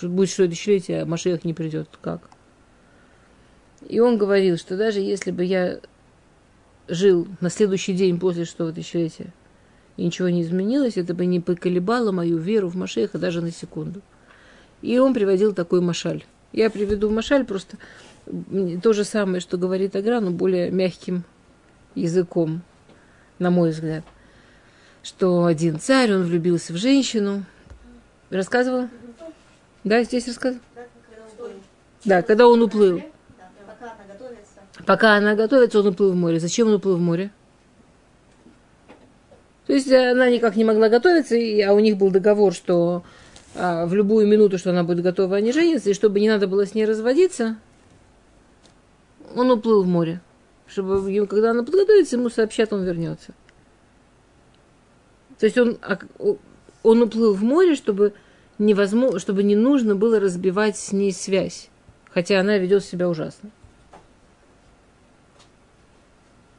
[0.02, 2.30] будет что тысячелетие, а Машех не придет, как?
[3.88, 5.80] И он говорил, что даже если бы я
[6.88, 9.32] жил на следующий день после шестого тысячелетия,
[9.96, 14.00] и ничего не изменилось, это бы не поколебало мою веру в Машеха даже на секунду.
[14.80, 16.24] И он приводил такой машаль.
[16.52, 17.76] Я приведу машаль просто
[18.82, 21.24] то же самое, что говорит Агра, но более мягким
[21.94, 22.62] языком,
[23.38, 24.04] на мой взгляд.
[25.02, 27.44] Что один царь, он влюбился в женщину.
[28.30, 28.88] Рассказывала?
[29.84, 30.62] Да, здесь рассказывала?
[32.04, 33.02] Да, когда он уплыл.
[34.86, 35.80] Пока она готовится.
[35.80, 36.40] Он уплыл в море.
[36.40, 37.30] Зачем он уплыл в море?
[39.66, 43.04] То есть она никак не могла готовиться, а у них был договор, что
[43.54, 46.66] а, в любую минуту, что она будет готова, они женятся, и чтобы не надо было
[46.66, 47.56] с ней разводиться,
[49.34, 50.20] он уплыл в море.
[50.66, 53.34] Чтобы, когда она подготовится, ему сообщат, он вернется.
[55.42, 55.98] То есть он, а,
[56.84, 58.14] он уплыл в море, чтобы,
[58.60, 61.68] невозможно, чтобы не нужно было разбивать с ней связь.
[62.12, 63.50] Хотя она ведет себя ужасно.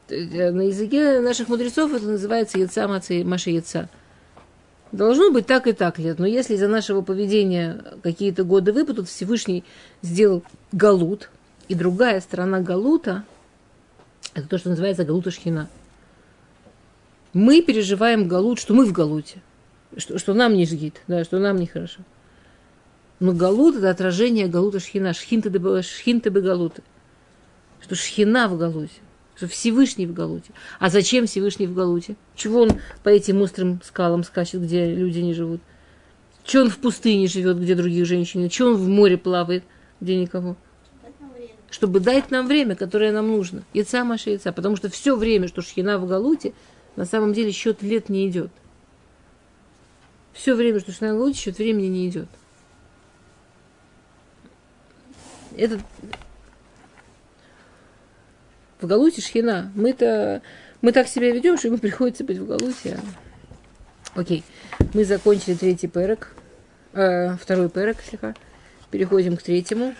[0.10, 3.88] Э, на языке наших мудрецов это называется яйца мацы маши яйца.
[4.92, 9.64] Должно быть так и так лет, но если из-за нашего поведения какие-то годы выпадут, Всевышний
[10.02, 10.44] сделал
[10.74, 11.30] галут,
[11.70, 13.24] и другая сторона галута,
[14.34, 15.70] это то, что называется галута шхина.
[17.34, 19.42] Мы переживаем галут, что мы в галуте,
[19.98, 22.02] что, что нам не жгит, да, что нам нехорошо.
[23.20, 26.84] Но галут– это отражение галута шхина, шхинта бы галуты.
[27.82, 29.02] Что шхина в галуте
[29.36, 30.52] что Всевышний в Галуте.
[30.80, 32.16] А зачем Всевышний в Галуте?
[32.36, 32.72] Чего он
[33.04, 35.62] по этим острым скалам скачет, где люди не живут?
[36.44, 38.52] Чего он в пустыне живет, где других женщин нет?
[38.52, 39.64] Чего он в море плавает,
[40.02, 40.56] где никого?
[41.70, 43.64] Чтобы дать нам время, которое нам нужно.
[43.74, 44.52] Яйца, Маша, яйца.
[44.52, 46.54] Потому что все время, что Шхина в Галуте,
[46.96, 48.52] на самом деле счет лет не идет.
[50.34, 52.28] Все время, что в Галуте, счет времени не идет.
[55.56, 55.80] Это
[58.82, 59.72] в Галуте шхина.
[59.76, 60.42] Мы-то
[60.82, 63.00] мы так себя ведем, что ему приходится быть в Галуте.
[64.16, 64.44] Окей,
[64.94, 66.36] мы закончили третий перек,
[66.92, 68.36] э, второй перек, слегка.
[68.92, 69.96] Переходим к третьему.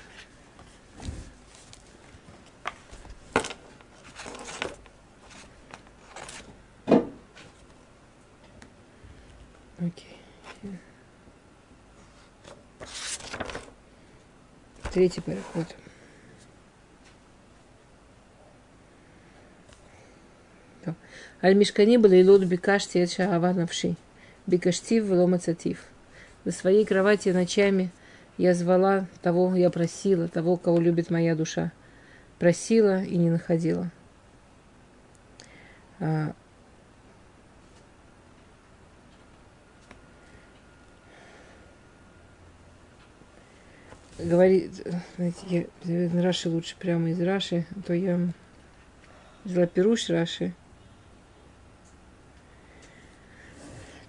[9.80, 10.14] Окей.
[14.94, 15.68] Третий перек, вот.
[21.42, 23.96] Аль мишкани были лот бикашти et шаава навши.
[24.46, 25.80] Бикаштив вломацатив.
[26.46, 27.90] На своей кровати ночами
[28.38, 31.72] я звала того, я просила того, кого любит моя душа.
[32.38, 33.90] Просила и не находила.
[44.24, 48.20] Говорит, знаете, я, Раши лучше прямо из Раши, а то я
[49.44, 50.54] взяла Перуш Раши.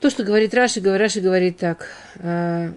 [0.01, 1.89] То, что говорит Раши, Раши говорит так.
[2.19, 2.73] А,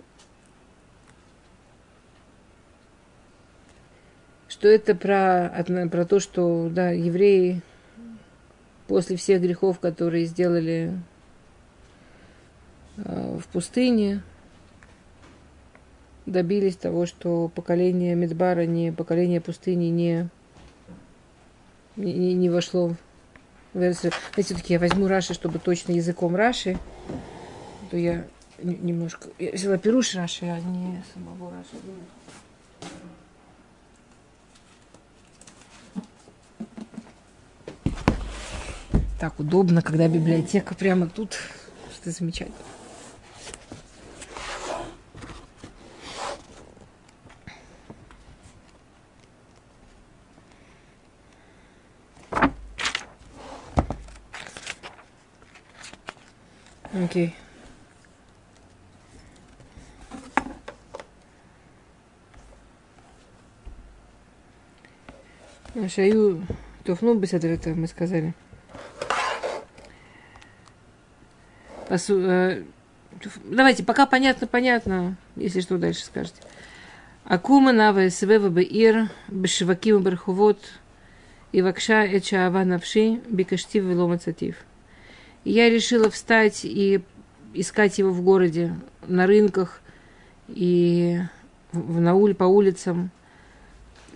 [4.48, 7.62] что это про, про то, что да, евреи
[8.88, 10.98] после всех грехов, которые сделали
[12.98, 14.24] а, в пустыне,
[16.28, 20.28] добились того, что поколение Медбара, не поколение пустыни не
[21.96, 22.90] не, не- вошло
[23.74, 24.12] в версию.
[24.34, 26.78] все-таки я возьму Раши, чтобы точно языком Раши,
[27.90, 28.26] то я
[28.62, 29.30] немножко...
[29.40, 31.78] Я взяла Пируш Раши, а не самого Раши.
[39.20, 41.40] Так удобно, когда библиотека прямо тут.
[41.92, 42.77] Что замечательно.
[56.94, 57.36] Окей.
[65.76, 66.44] А Шаю
[66.84, 68.34] Тофну это мы сказали.
[71.88, 72.64] Посу- э,
[73.46, 76.42] Давайте, пока понятно, понятно, если что дальше скажете.
[77.24, 80.60] Акума нава свева беир бешваким берхувот
[81.52, 84.56] и вакша эчаава навши бикаштив велома цатив.
[84.56, 84.67] И
[85.52, 87.02] я решила встать и
[87.54, 88.76] искать его в городе,
[89.08, 89.82] на рынках
[90.48, 91.20] и
[91.72, 93.12] в- на уль, по улицам.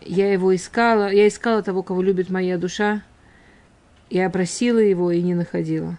[0.02, 3.04] Я его искала, я искала того, кого любит моя душа.
[4.10, 5.98] Я просила его и не находила.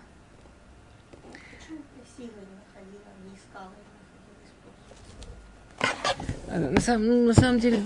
[6.48, 7.78] А, На самом, ну, на самом деле,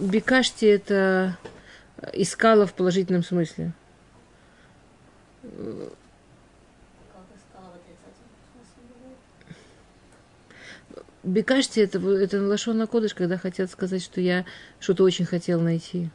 [0.00, 1.38] бикашти это
[2.12, 3.72] искала в положительном смысле.
[5.42, 5.50] Как
[7.36, 8.82] искала в отрицательном смысле
[11.28, 11.46] бывает?
[11.46, 14.44] Бикашти это, это лошон на кодыш, когда хотят сказать, что я
[14.80, 16.10] что-то очень хотел найти.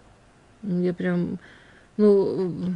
[0.61, 1.39] Ну, Я прям,
[1.97, 2.75] ну,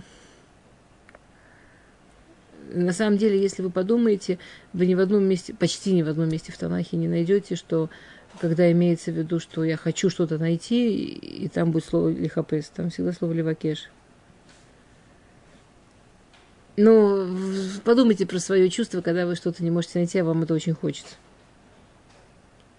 [2.73, 4.39] на самом деле, если вы подумаете,
[4.73, 7.89] вы ни в одном месте, почти ни в одном месте в Танахе не найдете, что
[8.39, 12.69] когда имеется в виду, что я хочу что-то найти, и, и там будет слово лихапес,
[12.75, 13.89] там всегда слово левакеш.
[16.75, 17.27] Ну,
[17.83, 21.15] подумайте про свое чувство, когда вы что-то не можете найти, а вам это очень хочется.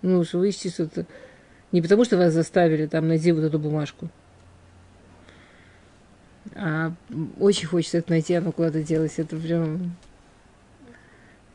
[0.03, 1.07] Ну, что вы ищете что-то...
[1.73, 4.09] Не потому, что вас заставили там найти вот эту бумажку.
[6.55, 6.93] А
[7.39, 9.19] очень хочется это найти, оно куда-то делать.
[9.19, 9.97] Это прям...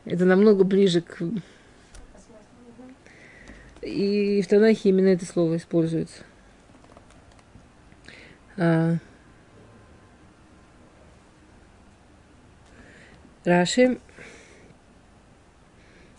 [0.04, 1.22] Это намного ближе к...
[3.82, 6.22] И в Танахе именно это слово используется.
[8.56, 8.96] А...
[13.44, 13.98] Раши.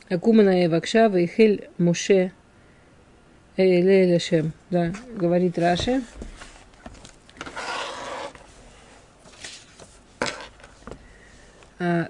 [0.09, 2.31] Акумана и Хель Муше
[3.57, 4.53] Лешем.
[4.69, 6.03] Да, говорит Раши.
[11.79, 12.09] А,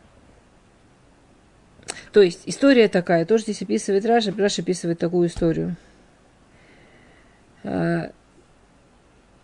[2.12, 5.76] то есть история такая, тоже здесь описывает Раша, Раша описывает такую историю,
[7.64, 8.12] А,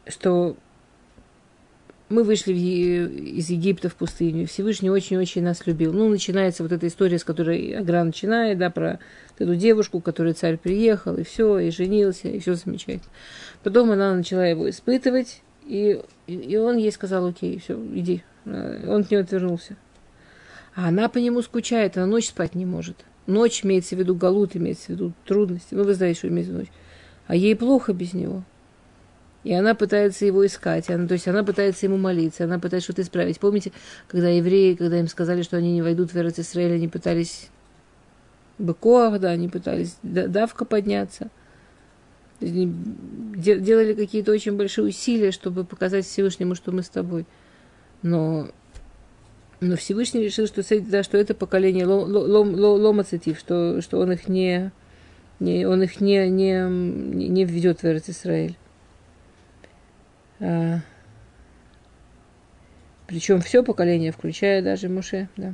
[0.08, 0.56] что
[2.12, 5.94] мы вышли из Египта в пустыню, Всевышний очень-очень нас любил.
[5.94, 9.00] Ну, начинается вот эта история, с которой Агра начинает, да, про
[9.40, 13.12] эту девушку, которой царь приехал, и все, и женился, и все замечательно.
[13.64, 18.24] Потом она начала его испытывать, и, и- он ей сказал, окей, все, иди.
[18.46, 19.78] А, Он от нее отвернулся.
[20.76, 22.98] А она по нему скучает, она ночь спать не может.
[23.28, 25.74] Ночь имеется в виду галут, имеется в виду трудности.
[25.76, 26.74] Ну, вы знаете, что имеется в виду ночь.
[27.28, 28.44] А ей плохо без него.
[29.44, 30.90] И она пытается его искать.
[30.90, 33.40] Она, то есть она пытается ему молиться, она пытается что-то исправить.
[33.40, 33.72] Помните,
[34.08, 37.50] когда евреи, когда им сказали, что они не войдут в Эрец Исраэль, они пытались
[38.60, 41.30] быков, да, они пытались да- давка подняться.
[42.40, 47.26] Делали какие-то очень большие усилия, чтобы показать Всевышнему, что мы с тобой.
[48.04, 48.50] Но
[49.60, 54.00] но Всевышний решил, что, да, что это поколение ло- ло- лом- ло- ломацитив, что, что
[54.00, 54.72] он их не,
[55.40, 56.64] не он их не, не,
[57.30, 58.58] не введет в Эрец Исраэль.
[60.42, 60.80] А,
[63.08, 65.54] причем все поколение, включая даже Муше, да.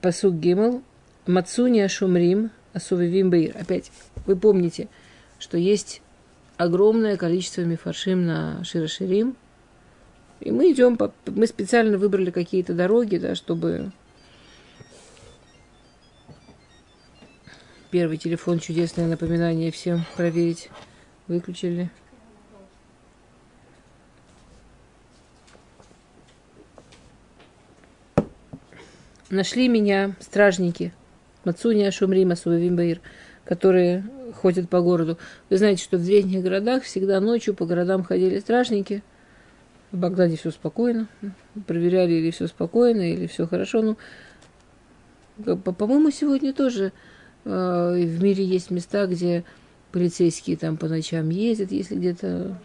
[0.00, 0.82] Пасук Гимл,
[1.26, 3.56] Мацуни Ашумрим, Асувивим Бейр.
[3.56, 3.90] Опять,
[4.26, 4.88] вы помните,
[5.38, 6.00] что есть
[6.56, 9.36] огромное количество мифаршим на Широширим.
[10.40, 13.90] И мы идем, по, мы специально выбрали какие-то дороги, да, чтобы
[17.90, 20.70] первый телефон, чудесное напоминание всем проверить.
[21.26, 21.90] Выключили.
[29.30, 30.92] Нашли меня стражники.
[31.44, 33.00] Мацуния Шумрима Сувавимбаир,
[33.44, 35.18] которые ходят по городу.
[35.50, 39.02] Вы знаете, что в древних городах всегда ночью по городам ходили стражники.
[39.92, 41.08] В Багдаде все спокойно.
[41.66, 43.82] Проверяли, или все спокойно, или все хорошо.
[43.82, 46.92] Ну, по- по-моему, сегодня тоже
[47.44, 49.44] в мире есть места, где
[49.92, 52.58] полицейские там по ночам ездят, если где-то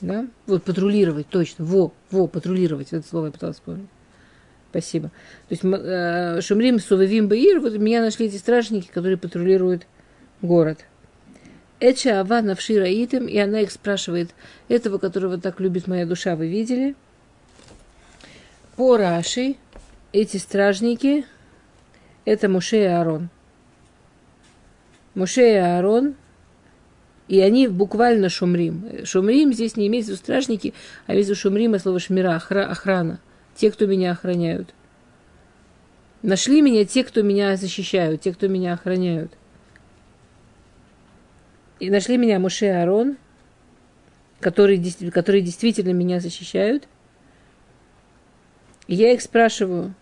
[0.00, 0.26] да?
[0.46, 1.64] Вот патрулировать, точно.
[1.64, 2.92] Во, во, патрулировать.
[2.92, 3.88] Это слово я пыталась вспомнить.
[4.70, 5.08] Спасибо.
[5.48, 9.86] То есть э, Шумрим Сувавим Баир, вот меня нашли эти стражники, которые патрулируют
[10.42, 10.86] город.
[11.80, 14.30] Эча Ава Навши Раитым, и она их спрашивает,
[14.68, 16.94] этого, которого так любит моя душа, вы видели?
[18.76, 19.56] По Раши
[20.12, 21.26] эти стражники–
[22.30, 23.28] это Муше и Аарон.
[25.14, 26.14] Муше и Аарон
[27.26, 29.04] и они буквально шумрим.
[29.04, 30.74] Шумрим здесь не имеется в виду стражники,
[31.06, 33.20] а имеется в виду шумрим, слово шмира, охра- охрана.
[33.54, 34.74] Те, кто меня охраняют.
[36.22, 39.32] Нашли меня те, кто меня защищают, те, кто меня охраняют.
[41.78, 43.16] И нашли меня Муше и Аарон,
[44.38, 46.88] которые, которые действительно меня защищают.
[48.86, 49.94] И я их спрашиваю,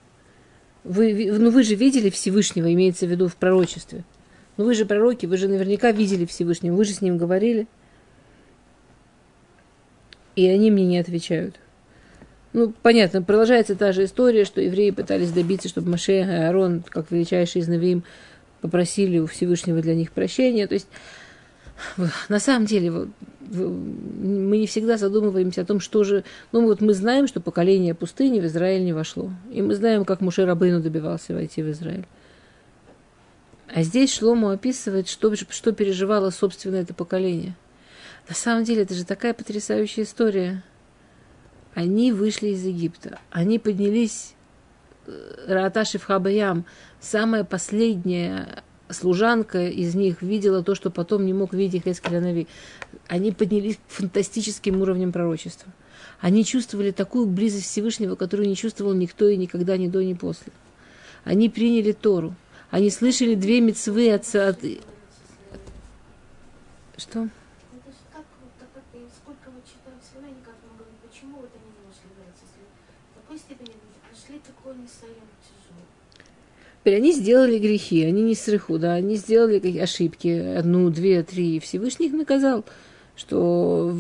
[0.89, 4.05] вы, ну вы же видели Всевышнего, имеется в виду в пророчестве.
[4.57, 7.67] Ну вы же пророки, вы же наверняка видели Всевышнего, вы же с ним говорили.
[10.35, 11.57] И они мне не отвечают.
[12.53, 17.11] Ну, понятно, продолжается та же история, что евреи пытались добиться, чтобы Маше и Аарон, как
[17.11, 18.05] величайший из Навиим,
[18.61, 20.67] попросили у Всевышнего для них прощения.
[20.67, 20.89] То есть,
[22.29, 23.09] на самом деле,
[23.51, 26.25] мы не всегда задумываемся о том, что же...
[26.53, 29.31] Ну, вот мы знаем, что поколение пустыни в Израиль не вошло.
[29.51, 32.07] И мы знаем, как Муше Рабейну добивался войти в Израиль.
[33.69, 37.55] А здесь Шлому описывает, что, что переживало, собственно, это поколение.
[38.29, 40.63] На самом деле, это же такая потрясающая история.
[41.75, 43.19] Они вышли из Египта.
[43.31, 44.35] Они поднялись
[45.47, 46.65] Рааташи в Хабаям.
[47.01, 52.47] Самая последняя служанка из них видела то, что потом не мог видеть Хескеля Нави.
[53.07, 55.73] Они поднялись к фантастическим уровням пророчества.
[56.21, 60.53] Они чувствовали такую близость Всевышнего, которую не чувствовал никто и никогда, ни до, ни после.
[61.25, 62.35] Они приняли Тору.
[62.71, 64.27] Они слышали две мецвы от...
[64.27, 64.49] Что?
[66.99, 71.37] Это же так, вот, так как и сколько мы читаем всегда, никак не говорим, почему
[71.39, 75.87] вот они не вошли в Эрец, если в такой степени они прошли такой несоем тяжелый.
[76.89, 81.61] Теперь они сделали грехи, они не срыху, да, они сделали ошибки, одну, две, три, и
[81.61, 82.65] Всевышний их наказал,
[83.15, 83.95] что,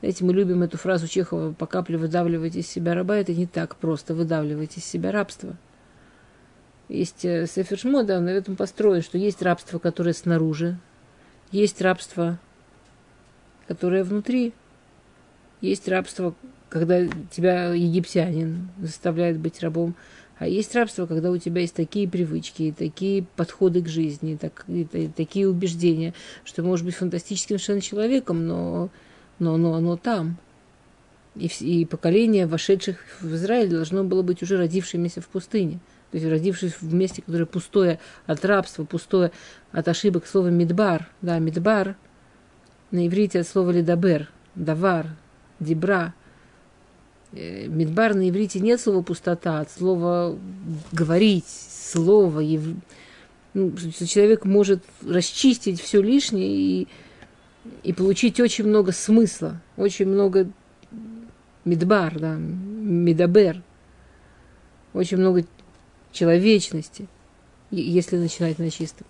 [0.00, 3.76] знаете, мы любим эту фразу Чехова, по капле выдавливать из себя раба, это не так
[3.76, 4.12] просто.
[4.12, 5.56] Выдавливать из себя рабство.
[6.90, 10.78] Есть э, Сефер Шмо, да, на этом построен, что есть рабство, которое снаружи,
[11.50, 12.38] есть рабство,
[13.66, 14.52] которое внутри,
[15.62, 16.34] есть рабство,
[16.68, 19.94] когда тебя египтянин заставляет быть рабом,
[20.38, 24.64] а есть рабство, когда у тебя есть такие привычки, и такие подходы к жизни, так,
[24.68, 26.12] и та- такие убеждения,
[26.44, 28.90] что ты можешь быть фантастическим совершенно человеком, но,
[29.38, 30.36] но, но оно там.
[31.34, 35.80] И, и поколение вошедших в Израиль должно было быть уже родившимися в пустыне.
[36.10, 39.32] То есть родившись в месте, которое пустое от рабства, пустое
[39.72, 41.08] от ошибок слова «мидбар».
[41.20, 41.96] Да, «мидбар»
[42.90, 45.16] на иврите от слова «ледабер», «давар»,
[45.60, 46.14] «дибра».
[47.32, 50.38] Э, Мидбар на иврите нет слова пустота, от слова
[50.92, 52.40] говорить, слово.
[52.40, 52.76] ев-
[53.54, 53.72] ну,
[54.06, 56.88] человек может расчистить все лишнее и,
[57.82, 60.48] и получить очень много смысла, очень много
[61.64, 63.62] мидбар, да, медабер,
[64.92, 65.44] очень много
[66.12, 67.08] человечности,
[67.70, 69.06] если начинать на чистом.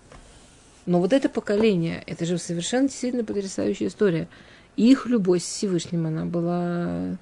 [0.85, 4.29] Но вот это поколение, это же совершенно действительно потрясающая история.
[4.77, 7.17] Их любовь с Всевышним, она была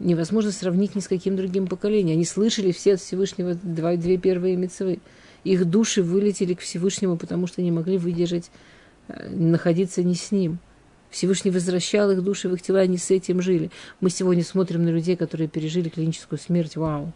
[0.00, 2.16] невозможно сравнить ни с каким другим поколением.
[2.16, 4.98] Они слышали все от Всевышнего два, две первые мецвы.
[5.44, 8.50] Их души вылетели к Всевышнему, потому что не могли выдержать
[9.08, 10.58] э, находиться не с ним.
[11.10, 13.70] Всевышний возвращал их души в их тела, они с этим жили.
[14.00, 16.76] Мы сегодня смотрим на людей, которые пережили клиническую смерть.
[16.76, 17.12] Вау!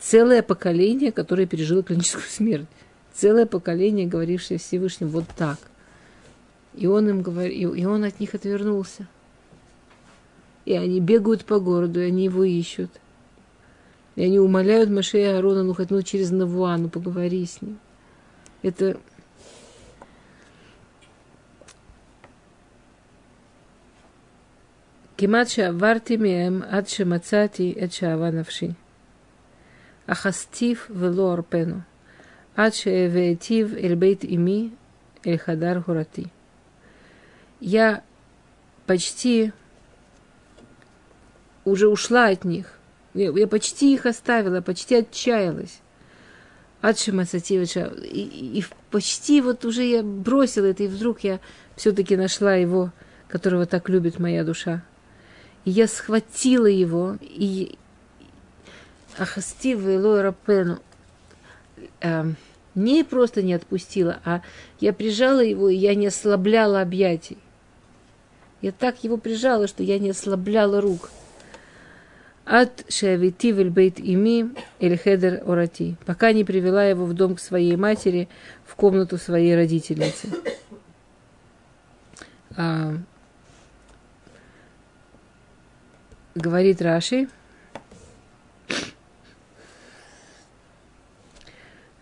[0.00, 2.66] Целое поколение, которое пережило клиническую смерть.
[3.12, 5.58] Целое поколение, говорившее Всевышним вот так.
[6.74, 9.06] И он им говорил, и он от них отвернулся
[10.65, 12.91] И они бегают по городу, и они его ищут.
[14.15, 17.79] И они умоляют Маше и Аарона, ну хоть ну через Навуа, ну поговори с ним.
[18.61, 18.97] Это
[25.17, 28.71] כמעט שעברתי מהם עד שמצאתי את שאהבה נפשי.
[30.07, 31.75] אך אסטיף ולא ארפנו,
[32.55, 34.69] עד שהבאתיו אל בית אמי,
[35.27, 36.23] אל חדר הורתי.
[37.61, 38.01] Я
[38.87, 39.51] почти
[41.64, 42.78] уже ушла от них.
[43.14, 45.80] Я, я почти их оставила, почти отчаялась.
[46.80, 47.92] От Шимасативича.
[48.02, 51.40] И, и, и почти вот уже я бросила это, и вдруг я
[51.76, 52.92] все-таки нашла его,
[53.28, 54.82] которого так любит моя душа.
[55.64, 57.78] И я схватила его, и
[59.16, 60.80] Ахастив Элой Рапену.
[62.00, 62.36] Эм,
[62.74, 64.42] Не просто не отпустила, а
[64.80, 67.38] я прижала его, и я не ослабляла объятий.
[68.60, 71.10] Я так его прижала, что я не ослабляла рук.
[72.44, 77.76] От шевити бейт ими или хедер орати, пока не привела его в дом к своей
[77.76, 78.28] матери,
[78.66, 80.28] в комнату своей родительницы.
[82.56, 82.92] А,
[86.34, 87.28] говорит Раши,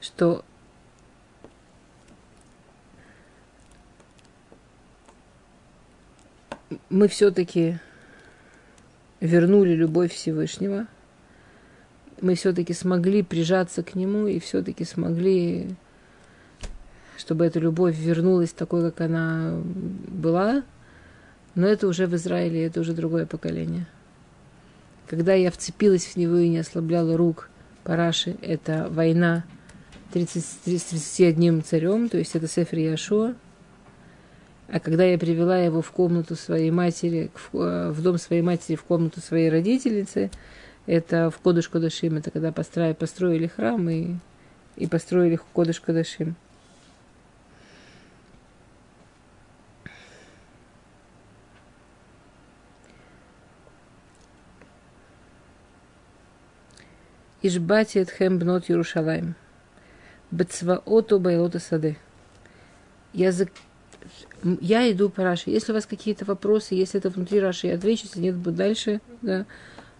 [0.01, 0.45] что
[6.90, 7.78] мы все-таки
[9.23, 10.89] вернули любовь Всевышнего,
[12.20, 15.77] мы все-таки смогли прижаться к нему и все-таки смогли,
[17.16, 19.61] чтобы эта любовь вернулась такой, как она
[20.09, 20.64] была,
[21.55, 23.87] но это уже в Израиле, это уже другое поколение.
[25.07, 27.49] Когда я вцепилась в него и не ослабляла рук,
[27.85, 29.45] Параши, это война
[30.12, 33.35] 30, 31 царем, то есть это Сефер Яшуа,
[34.73, 38.75] а когда я привела его в комнату своей матери, в, э, в дом своей матери,
[38.75, 40.31] в комнату своей родительницы,
[40.87, 44.14] это в Кодыш Кодашим, это когда построили, построили храм и,
[44.77, 46.37] и построили Кодыш Кодашим.
[57.43, 59.35] Ишбати Этхем Бнот Ярушалаем.
[60.31, 61.99] Бецваоту Байлота Сады.
[63.12, 63.33] Я
[64.61, 65.50] я иду по Раши.
[65.50, 69.00] Если у вас какие-то вопросы, если это внутри Раши, я отвечу, если нет, буду дальше.
[69.22, 69.46] Да.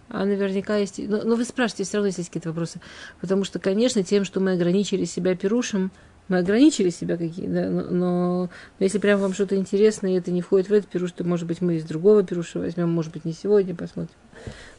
[0.09, 0.99] А наверняка есть...
[0.99, 2.81] Но, но вы спрашиваете, все равно есть какие-то вопросы.
[3.21, 5.91] Потому что, конечно, тем, что мы ограничили себя пирушем,
[6.29, 10.41] мы ограничили себя какие да, но, но, если прям вам что-то интересное, и это не
[10.41, 13.33] входит в этот пируш, то, может быть, мы из другого пируша возьмем, может быть, не
[13.33, 14.15] сегодня, посмотрим.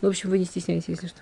[0.01, 1.19] В общем, вы не стесняйтесь, если что.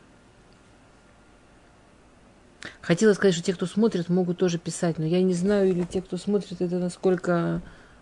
[2.82, 6.02] Хотела сказать, что те, кто смотрит, могут тоже писать, но я не знаю, или те,
[6.02, 7.62] кто смотрит, это насколько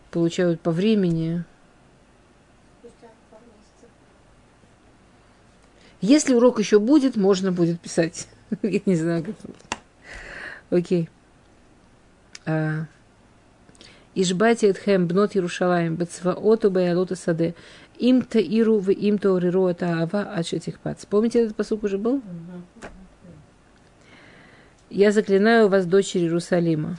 [0.09, 1.43] получают по времени.
[6.01, 8.27] Если урок еще будет, можно будет писать.
[8.61, 9.35] Я не знаю, как.
[10.69, 11.09] Окей.
[12.45, 12.85] А,
[14.15, 17.55] Ишбати Эдхем бнот Ярушалаем бецваоту баялота саде
[17.97, 21.05] им таиру в им таориру это ава ачетих пац.
[21.05, 22.21] Помните, этот посук уже был?
[24.89, 26.97] Я заклинаю вас, дочери Иерусалима,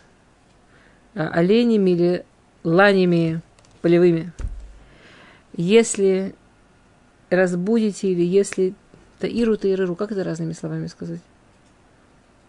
[1.14, 2.24] а, оленями или
[2.62, 3.40] ланями
[3.82, 4.32] полевыми.
[5.56, 6.34] Если
[7.30, 8.74] разбудите или если
[9.18, 11.20] таиру, таиру, как это разными словами сказать?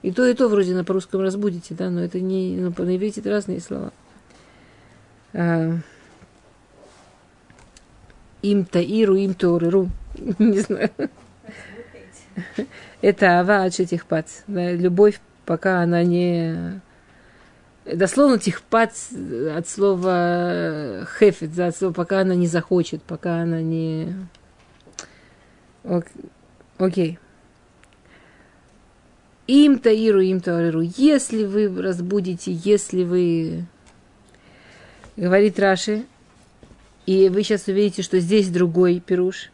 [0.02, 3.22] И то, и то вроде на по-русскому разбудите, да, но это не, ну, на иврите
[3.22, 3.94] это разные слова.
[5.34, 5.78] А,
[8.42, 9.90] им таиру, им торыру,
[10.40, 10.90] не знаю.
[13.02, 16.82] Это ава от этих пац, любовь, пока она не
[17.94, 18.94] дословно тихпат
[19.56, 24.16] от слова хефет, от слова, пока она не захочет, пока она не...
[26.78, 27.20] Окей.
[29.48, 30.82] Им таиру, им таиру.
[30.82, 33.66] Если вы разбудите, если вы...
[35.18, 36.06] Говорит Раши,
[37.06, 39.52] и вы сейчас увидите, что здесь другой пируш.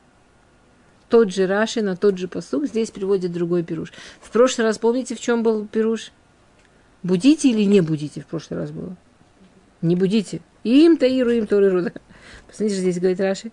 [1.09, 3.91] Тот же Раши на тот же посук, здесь приводит другой пируш.
[4.21, 6.11] В прошлый раз помните, в чем был пируш?
[7.07, 8.97] Будите или не будите, в прошлый раз было?
[9.81, 10.41] Не будите.
[10.65, 11.83] Им таиру, им ториру.
[11.83, 11.93] Да.
[12.45, 13.51] Посмотрите, здесь говорит Раши.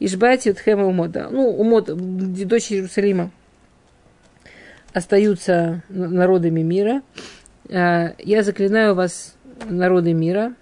[0.00, 1.28] Ишбати от хема умода.
[1.30, 3.30] Ну, умод, дочь Иерусалима
[4.92, 7.02] остаются народами мира.
[7.70, 9.36] А, я заклинаю вас,
[9.68, 10.54] народы мира,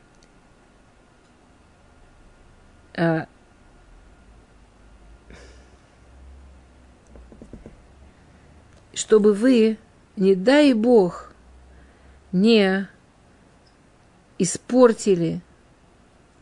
[2.95, 3.27] а,
[8.93, 9.79] чтобы вы,
[10.17, 11.34] не дай Бог,
[12.35, 12.89] не
[14.39, 15.41] испортили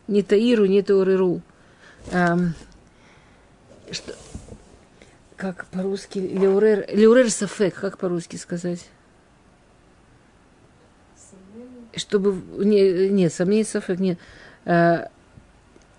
[0.08, 1.42] ни Таиру, ни Тауриру.
[2.10, 2.54] Эм,
[3.90, 4.14] что,
[5.36, 6.18] как по-русски?
[6.18, 8.88] Леурер, Леурер Сафек, как по-русски сказать?
[11.94, 12.40] Чтобы...
[12.64, 14.18] Не, нет, сомнений Сафек, нет.
[14.64, 15.08] Э,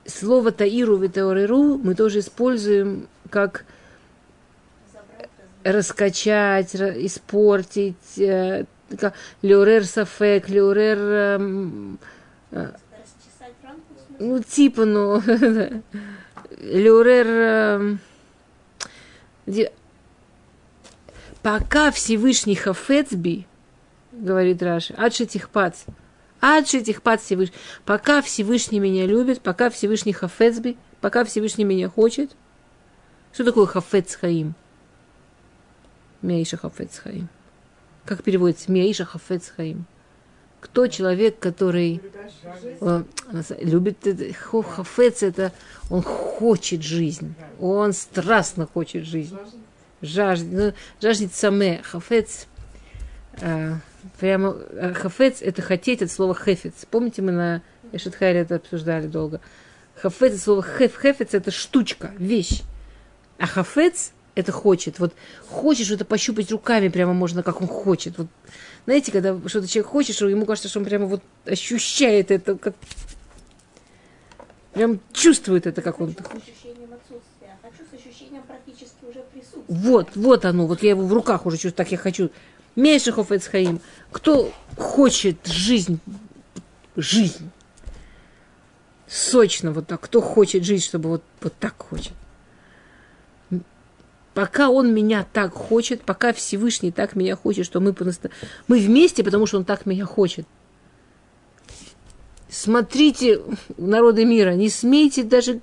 [0.08, 3.64] слово Таиру и Тауриру мы тоже используем как
[5.64, 8.66] раскачать, испортить, э,
[9.42, 11.38] Леурер Сафек, э,
[14.20, 15.22] ну, типа, ну...
[16.60, 18.00] Леурер...
[21.42, 23.46] Пока Всевышний Хафецби,
[24.14, 25.84] говорит Раши, Адшитихпац,
[26.40, 27.56] Адшитихпац Всевышний,
[27.86, 32.36] пока Всевышний меня любит, пока Всевышний Хафецби, пока Всевышний меня хочет.
[33.34, 34.54] Что такое Хафец Хаим?
[36.22, 37.28] Мейша Хафец Хаим.
[38.06, 38.72] Как переводится?
[38.72, 39.86] Миаиша хафец хаим.
[40.60, 42.02] Кто человек, который
[42.80, 43.06] он,
[43.60, 43.98] любит
[44.38, 45.52] хафец, это
[45.90, 49.38] он хочет жизнь, он страстно хочет жизнь,
[50.02, 52.48] жаждет, ну, жаждет саме, хафец,
[53.42, 53.80] а,
[54.20, 56.86] прямо, а, хафец это хотеть от слова хефец.
[56.90, 59.42] Помните, мы на Эшетхайре это обсуждали долго.
[59.96, 62.64] Хафец, слово хеф, хефец это штучка, вещь.
[63.38, 65.00] А хафец это хочет.
[65.00, 65.14] Вот
[65.50, 68.18] хочешь что-то пощупать руками, прямо можно, как он хочет.
[68.18, 68.28] Вот,
[68.86, 72.76] знаете, когда что-то человек хочет, что ему кажется, что он прямо вот ощущает это, как
[74.74, 76.16] прям чувствует это, как он.
[79.68, 82.30] Вот, вот оно, вот я его в руках уже чувствую, так я хочу.
[82.76, 83.80] Мейшихов Эцхаим.
[84.12, 86.00] Кто хочет жизнь,
[86.96, 87.52] жизнь,
[89.08, 92.14] сочно вот так, кто хочет жить, чтобы вот, вот так хочет.
[94.34, 98.32] Пока он меня так хочет, пока Всевышний так меня хочет, что мы, просто,
[98.68, 100.48] мы вместе, потому что он так меня хочет.
[102.50, 103.42] Смотрите,
[103.78, 105.62] народы мира, не смейте даже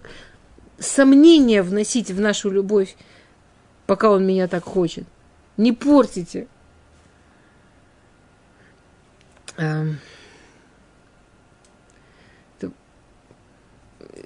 [0.79, 2.97] сомнения вносить в нашу любовь,
[3.87, 5.05] пока он меня так хочет.
[5.57, 6.47] Не портите.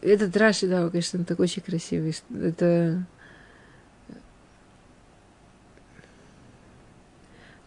[0.01, 2.14] Этот Раши, да, конечно, такой очень красивый.
[2.30, 3.07] Это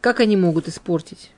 [0.07, 1.31] Как они могут испортить?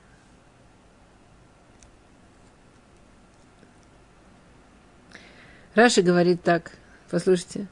[5.74, 6.70] Раши говорит так.
[7.10, 7.66] Послушайте.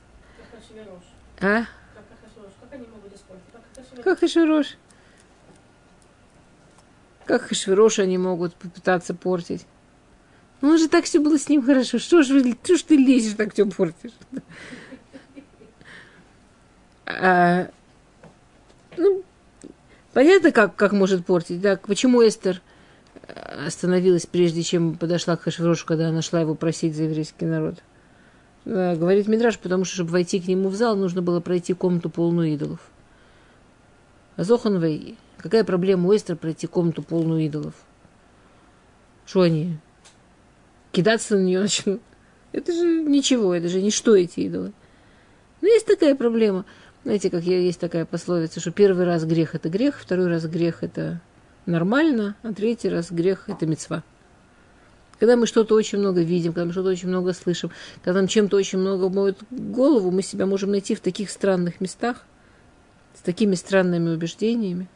[1.40, 1.66] А?
[4.02, 4.76] Как Хашвирош?
[7.26, 9.66] Как Хашвирош они могут попытаться портить?
[10.60, 12.00] Ну, он же так все было с ним хорошо.
[12.00, 14.10] Что ж, вы, что ж ты лезешь, так все портишь?
[17.06, 17.70] А,
[18.96, 19.24] ну,
[20.12, 21.76] Понятно, как, как может портить, да?
[21.76, 22.62] Почему Эстер
[23.26, 27.76] э, остановилась, прежде чем подошла к Хашвирошу, когда она шла его просить за еврейский народ?
[28.64, 32.10] Да, говорит Мидраш, потому что, чтобы войти к нему в зал, нужно было пройти комнату
[32.10, 32.80] полную идолов.
[34.36, 37.74] А Зоханвей, какая проблема у Эстер пройти комнату полную идолов?
[39.26, 39.76] Что они?
[40.90, 42.00] Кидаться на нее начнут?
[42.52, 44.72] Это же ничего, это же ничто эти идолы.
[45.60, 46.64] Но есть такая проблема–
[47.08, 51.22] знаете, как есть такая пословица, что первый раз грех– это грех, второй раз грех– это
[51.64, 54.02] нормально, а третий раз грех– это мецва.
[55.18, 57.70] Когда мы что-то очень много видим, когда мы что-то очень много слышим,
[58.04, 62.26] когда нам чем-то очень много моют голову, мы себя можем найти в таких странных местах,
[63.14, 64.86] с такими странными убеждениями.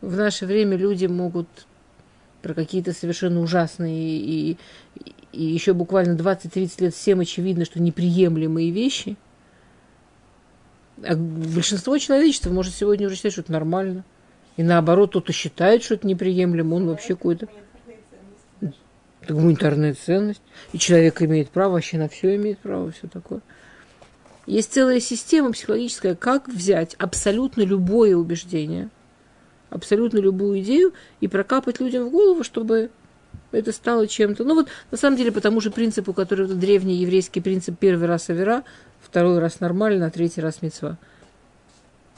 [0.00, 1.46] В наше время люди могут
[2.42, 8.72] про какие-то совершенно ужасные и, и, и еще буквально 20-30 лет всем очевидно, что неприемлемые
[8.72, 9.16] вещи–
[11.04, 14.04] а большинство человечества может сегодня уже считать, что это нормально.
[14.56, 17.48] И наоборот, кто-то считает, что это неприемлемо, он вообще какой-то...
[19.20, 20.42] Это гуманитарная ценность.
[20.72, 23.40] И человек имеет право, вообще на все имеет право, все такое.
[24.46, 28.88] Есть целая система психологическая, как взять абсолютно любое убеждение,
[29.68, 32.90] абсолютно любую идею и прокапать людям в голову, чтобы
[33.52, 34.44] это стало чем-то.
[34.44, 38.08] Ну вот, на самом деле, по тому же принципу, который это древний еврейский принцип первый
[38.08, 38.64] раз авера,
[39.10, 40.96] второй раз нормально, а третий раз мецва.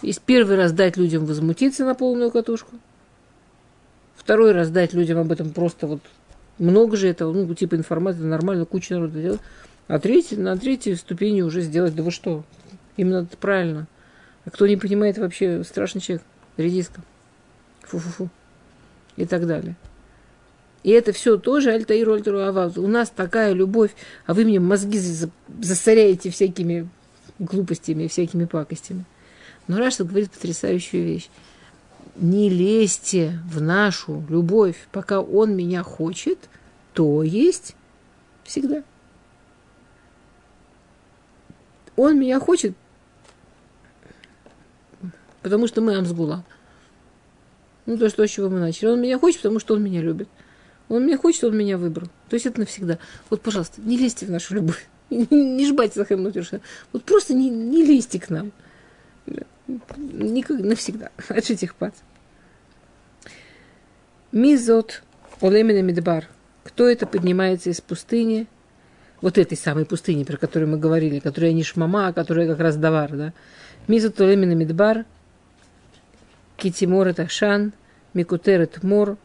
[0.02, 2.76] Есть первый раз дать людям возмутиться на полную катушку,
[4.16, 6.00] второй раз дать людям об этом просто вот
[6.58, 9.40] много же этого, ну, типа информации, нормально, куча народа делать,
[9.88, 12.44] а третий, на третьей ступени уже сделать, да вы что,
[12.96, 13.86] именно это правильно.
[14.44, 16.24] А кто не понимает вообще, страшный человек,
[16.56, 17.02] редиска,
[17.82, 18.30] фу-фу-фу,
[19.16, 19.76] и так далее.
[20.82, 22.78] И это все тоже альтаир альтару аваз.
[22.78, 23.90] У нас такая любовь,
[24.26, 24.98] а вы мне мозги
[25.60, 26.88] засоряете всякими
[27.38, 29.04] глупостями, всякими пакостями.
[29.68, 31.28] Но Раша говорит потрясающую вещь.
[32.16, 36.38] Не лезьте в нашу любовь, пока он меня хочет,
[36.92, 37.76] то есть
[38.44, 38.82] всегда.
[41.96, 42.74] Он меня хочет,
[45.42, 46.44] потому что мы Амсгула.
[47.86, 48.88] Ну, то, что, с чего мы начали.
[48.88, 50.28] Он меня хочет, потому что он меня любит.
[50.90, 52.08] Он меня хочет, он меня выбрал.
[52.28, 52.98] То есть это навсегда.
[53.30, 54.88] Вот, пожалуйста, не лезьте в нашу любовь.
[55.10, 56.60] Не жбайте за Хэмнутерша.
[56.92, 58.52] Вот просто не, не лезьте к нам.
[59.96, 61.10] Никак, навсегда.
[61.28, 61.94] Отшить их пад.
[64.32, 65.02] Мизот
[65.40, 66.28] Олемина Мидбар.
[66.64, 68.46] Кто это поднимается из пустыни?
[69.20, 72.76] Вот этой самой пустыни, про которую мы говорили, которая не шмама, а которая как раз
[72.76, 73.32] давар, да?
[73.86, 75.06] Мизот Олемина Мидбар.
[76.56, 77.72] Китимор это Шан.
[78.12, 79.18] Микутер Мор.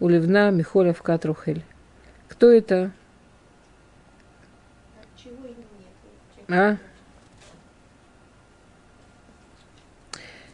[0.00, 1.62] Уливна Михоля в Катрухель.
[2.28, 2.92] Кто это?
[6.48, 6.76] А?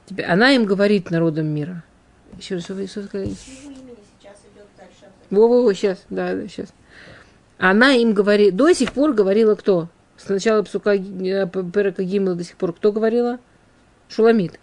[0.07, 1.85] Теперь она им говорит народам мира.
[2.39, 3.35] Еще раз, что вы сказали?
[5.31, 6.73] Во-во-во, сейчас, да, да, сейчас.
[7.59, 9.89] Она им говорит, до сих пор говорила кто?
[10.17, 10.99] Сначала Псука э,
[11.47, 13.39] Перека Гимла до сих пор кто говорила?
[14.09, 14.59] Шуламид.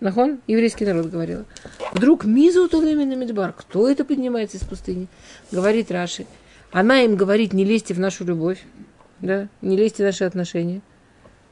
[0.00, 0.40] Нахон?
[0.46, 1.44] Еврейский народ говорил.
[1.92, 3.52] Вдруг Мизу Тулемина Медбар.
[3.52, 5.08] Кто это поднимается из пустыни?
[5.50, 6.26] Говорит Раши.
[6.70, 8.62] Она им говорит, не лезьте в нашу любовь.
[9.20, 9.48] Да?
[9.62, 10.82] Не лезьте в наши отношения.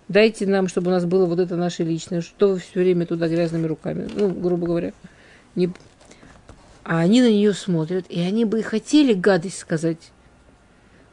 [0.09, 2.21] Дайте нам, чтобы у нас было вот это наше личное.
[2.21, 4.09] Что вы все время туда грязными руками?
[4.15, 4.93] Ну, грубо говоря.
[5.55, 5.71] Не...
[6.83, 10.13] А они на нее смотрят, и они бы и хотели гадость сказать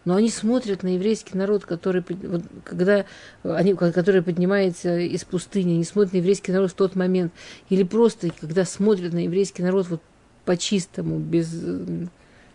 [0.03, 3.05] но они смотрят на еврейский народ, который, вот, когда
[3.43, 7.31] они, который поднимается из пустыни, они смотрят на еврейский народ в тот момент,
[7.69, 10.01] или просто когда смотрят на еврейский народ вот
[10.45, 11.53] по-чистому, без,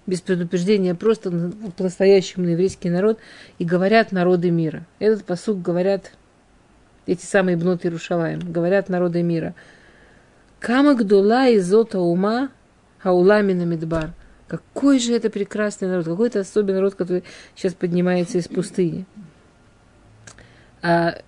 [0.07, 3.19] без предупреждения, просто по-настоящему на еврейский народ,
[3.59, 4.85] и говорят народы мира.
[4.99, 6.13] Этот посук говорят
[7.07, 9.55] эти самые бноты Иерушалаем, говорят народы мира.
[10.59, 12.51] Кама гдула изота ума
[12.99, 14.13] хауламина медбар–
[14.49, 17.25] какой же это прекрасный народ, какой это особенный народ, который
[17.55, 19.07] сейчас поднимается из пустыни.
[20.83, 21.21] А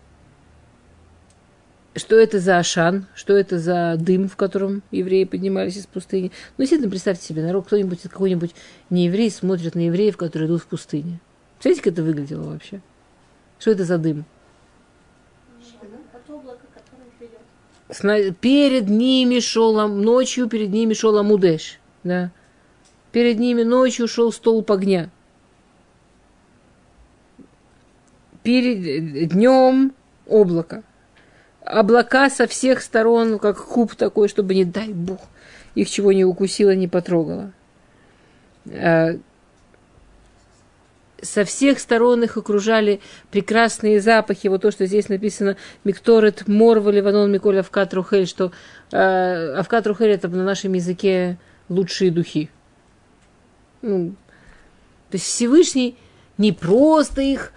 [1.96, 6.30] что это за Ашан, что это за дым, в котором евреи поднимались из пустыни.
[6.56, 8.54] Ну, естественно, представьте себе, народ, кто-нибудь, какой-нибудь
[8.88, 11.20] нееврей смотрит на евреев, которые идут в пустыне.
[11.54, 12.80] Представляете, как это выглядело вообще?
[13.58, 14.24] Что это за дым?
[18.40, 22.30] Перед ними шел, ночью перед ними шел Амудеш, да.
[23.18, 25.10] Перед ними ночью шел столб огня.
[28.44, 29.92] Перед днем
[30.24, 30.84] облако.
[31.64, 35.18] Облака со всех сторон, как куб такой, чтобы, не дай бог,
[35.74, 37.50] их чего не укусило, не потрогало.
[38.70, 39.18] А,
[41.20, 43.00] со всех сторон их окружали
[43.32, 44.46] прекрасные запахи.
[44.46, 48.52] Вот то, что здесь написано «Микторет морва ливанон миколь авкат рухель», что
[48.92, 51.36] э, авкат рухель– это на нашем языке
[51.68, 52.48] лучшие духи.
[53.82, 54.14] Ну,
[55.10, 55.96] то есть Всевышний
[56.36, 57.52] не просто их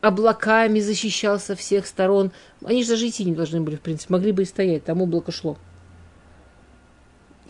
[0.00, 2.32] облаками защищал со всех сторон.
[2.64, 5.32] Они же даже идти не должны были, в принципе, могли бы и стоять, там облако
[5.32, 5.56] шло.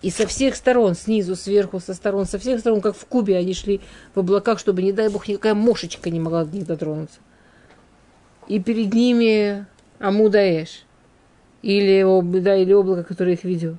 [0.02, 3.54] И со всех сторон, снизу, сверху, со сторон, со всех сторон, как в Кубе, они
[3.54, 3.80] шли
[4.14, 7.18] в облаках, чтобы, не дай бог, никакая мошечка не могла до них дотронуться.
[8.46, 9.66] И перед ними
[9.98, 10.84] Амудаэш,
[11.62, 13.78] или, да, или облако, которое их видел.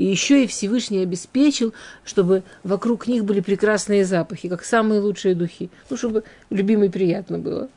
[0.00, 1.74] И еще и Всевышний обеспечил,
[2.04, 5.68] чтобы вокруг них были прекрасные запахи, как самые лучшие духи.
[5.90, 7.68] Ну, чтобы любимой приятно было.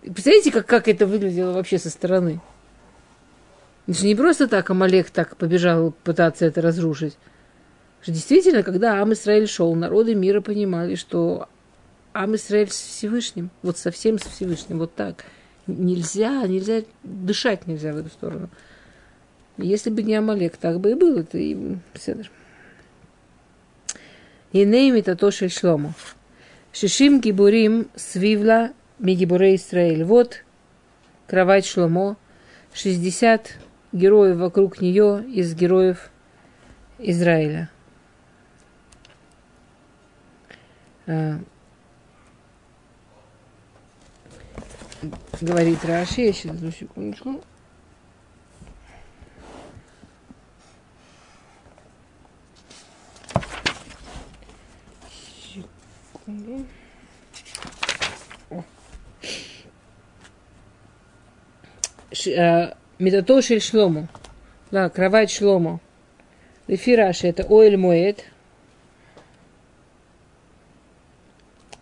[0.00, 2.40] Представляете, как, как это выглядело вообще со стороны?
[3.86, 7.18] Это же не просто так Амалек так побежал пытаться это разрушить.
[8.00, 11.50] Что действительно, когда Ам Исраиль шел, народы мира понимали, что
[12.14, 15.26] Ам Исраиль с Всевышним, вот совсем с Всевышним, вот так.
[15.66, 18.48] Нельзя, нельзя, дышать нельзя в эту сторону.
[19.58, 21.20] Если бы не Амалек, так бы и было.
[21.20, 22.30] Это и Седр.
[24.52, 25.94] Иней Митатошель Шломо.
[26.72, 30.04] Шишим Гибурим Свивла Мигибуре Израиль.
[30.04, 30.44] Вот
[31.26, 32.16] кровать Шломо.
[32.74, 33.58] 60
[33.92, 36.10] героев вокруг нее из героев
[36.98, 37.70] Израиля.
[41.06, 41.38] А,
[45.40, 47.42] говорит Раши, я сейчас одну секундочку.
[62.26, 64.08] Э, Медатошель Шлому.
[64.70, 65.80] Да, кровать Шлому.
[66.68, 68.24] Лефираши это Оэль Моэд.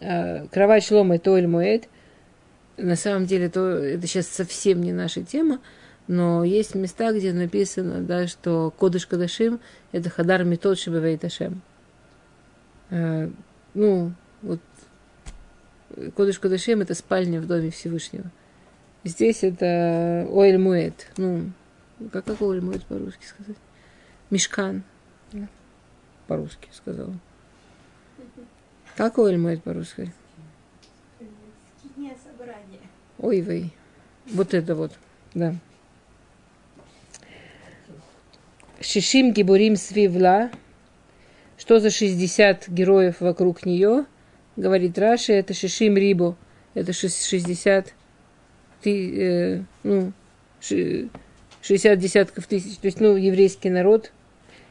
[0.01, 1.89] Э, кровать Шлома это Оэль Моэд.
[2.79, 5.61] На самом деле то, это сейчас совсем не наша тема,
[6.09, 9.61] но есть места, где написано, да, что Кодыш Кадашим
[9.93, 11.61] это Хадар Метод Шибавейт Ашем.
[12.89, 13.29] Э,
[13.75, 14.13] ну,
[14.43, 14.61] вот
[16.17, 18.31] Кодыш Кадашим это спальня в доме Всевышнего.
[19.05, 21.11] Здесь это Оэль Муэт.
[21.17, 21.51] Ну,
[22.13, 23.57] как, как Оэль Муэт по-русски сказать?
[24.31, 24.83] Мешкан.
[25.33, 25.49] Да.
[26.27, 27.15] По-русски сказала.
[28.97, 30.13] Как Оэль Муэт по-русски?
[33.19, 33.75] Ой, вей.
[34.27, 34.93] Вот это вот,
[35.35, 35.55] да.
[38.81, 40.51] Шишим Гибурим Свивла.
[41.59, 44.07] Что за 60 героев вокруг нее?
[44.57, 46.37] Говорит Раши, это Шишим Рибо.
[46.75, 47.95] Это 60
[48.83, 50.13] ты, э, ну,
[50.61, 54.13] 60 десятков тысяч, то есть, ну, еврейский народ.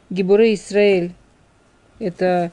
[0.09, 1.13] Гибуры Израиль,
[1.99, 2.51] это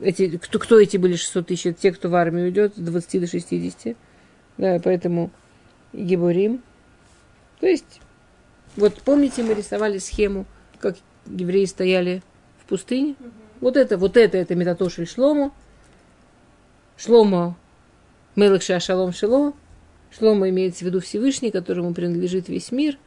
[0.00, 1.66] эти, кто, кто эти были 600 тысяч?
[1.66, 3.96] Это те, кто в армию идет, с 20 до 60.
[4.58, 5.30] Да, поэтому
[5.92, 6.62] Гибурим.
[7.60, 8.00] То есть,
[8.76, 10.46] вот помните, мы рисовали схему,
[10.78, 10.96] как
[11.26, 12.22] евреи стояли
[12.60, 13.16] в пустыне.
[13.60, 15.52] Вот это, вот это, это Метатошель Шлому.
[17.02, 17.56] Шломо
[18.36, 19.54] Мелых Шалом Шило.
[20.16, 22.98] Шлома имеется в виду Всевышний, которому принадлежит весь мир.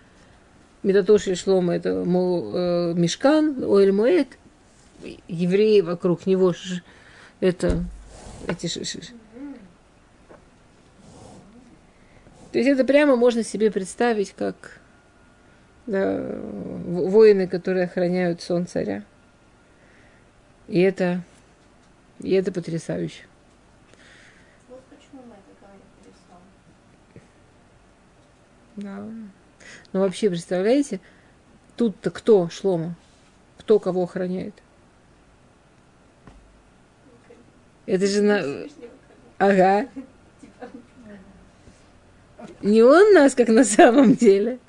[0.84, 4.38] Метатошель Шлома это э, Мешкан, Оэль Моэт.
[5.28, 6.54] Евреи вокруг него
[7.40, 7.84] это
[8.48, 8.68] эти
[12.52, 14.80] То есть это прямо можно себе представить, как
[15.88, 16.22] да,
[16.86, 19.04] воины, которые охраняют сон царя.
[20.68, 21.22] И это,
[22.20, 23.24] и это потрясающе.
[24.70, 25.82] Вот почему мы это говорим
[28.76, 29.04] Да.
[29.94, 31.00] Ну вообще, представляете,
[31.76, 32.96] тут-то кто Шлома?
[33.58, 34.54] Кто кого охраняет?
[37.86, 38.44] Это же на...
[39.38, 39.88] Ага.
[42.62, 44.60] Не он нас, как на самом деле,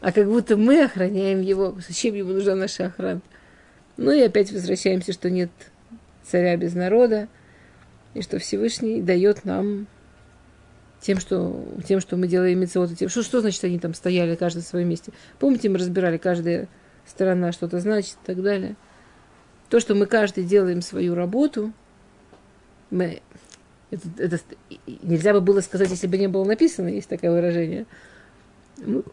[0.00, 1.76] а как будто мы охраняем его.
[1.86, 3.20] Зачем ему нужна наша охрана?
[3.96, 5.50] Ну и опять возвращаемся, что нет
[6.22, 7.28] царя без народа,
[8.14, 9.86] и что Всевышний дает нам
[11.06, 14.62] тем, что, тем, что мы делаем мецвод, тем, что, что значит они там стояли каждый
[14.62, 15.12] в своем месте.
[15.38, 16.68] Помните, мы разбирали, каждая
[17.06, 18.74] сторона что-то значит и так далее.
[19.68, 21.72] То, что мы каждый делаем свою работу,
[22.90, 23.22] мы
[23.92, 24.40] это, это
[25.02, 27.86] нельзя бы было сказать, если бы не было написано, есть такое выражение.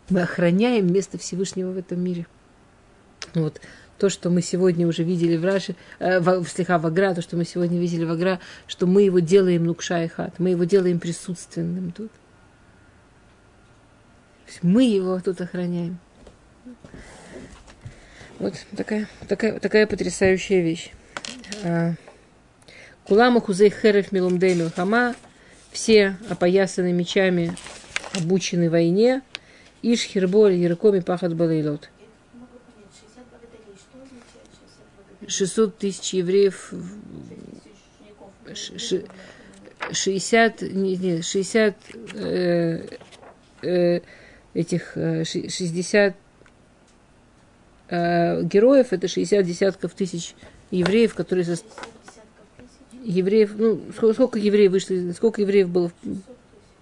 [0.10, 2.26] Мы охраняем место Всевышнего в этом мире.
[3.36, 3.62] Вот
[3.98, 7.38] то, что мы сегодня уже видели в Раше, э, в, слегка в Агра, то, что
[7.38, 11.92] мы сегодня видели в Агра, что мы его делаем нукша и мы его делаем присутственным
[11.92, 12.12] тут.
[14.62, 16.00] мы его тут охраняем.
[18.40, 20.92] Вот такая, такая, такая потрясающая вещь.
[21.64, 21.94] А,
[23.06, 25.16] Кулама хузей херев милумдей милхама,
[25.72, 27.56] все опоясаны мечами,
[28.14, 29.22] обучены войне,
[29.82, 31.90] иш яркоми пахат балейлот.
[35.28, 36.74] 600 тысяч евреев,
[39.92, 41.76] 60, не, не, 60
[42.14, 42.88] э,
[43.62, 44.02] э,
[44.54, 46.14] этих 60 э,
[47.90, 50.36] э, героев, это 60 десятков тысяч
[50.72, 51.46] евреев, которые
[53.04, 55.92] евреев, ну, сколько, евреев вышло, сколько евреев было?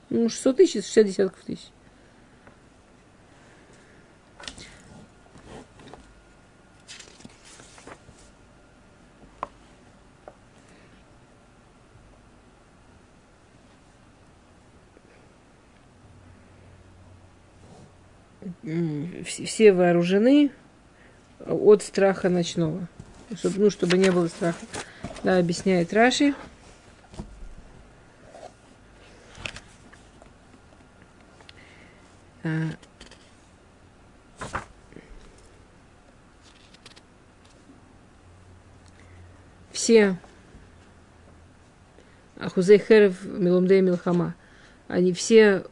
[0.09, 1.71] Ну, 600 тысяч, 60 десятков тысяч.
[19.39, 20.51] Все вооружены
[21.39, 22.87] от страха ночного.
[23.35, 24.59] Чтобы, ну, чтобы не было страха.
[25.23, 26.33] Да, объясняет Раши.
[32.43, 32.49] А,
[39.71, 40.17] все
[42.39, 44.33] Ахузей Херев Милумдей Милхама,
[44.87, 45.65] они все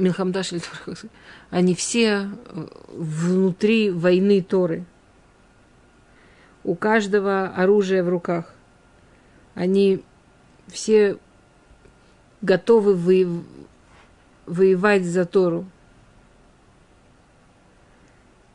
[0.00, 0.52] Милхамдаш
[1.50, 2.28] они все
[2.92, 4.84] внутри войны Торы
[6.64, 8.52] у каждого оружие в руках.
[9.54, 10.04] Они
[10.68, 11.16] все
[12.42, 13.42] готовы вы,
[14.46, 15.66] воевать за Тору.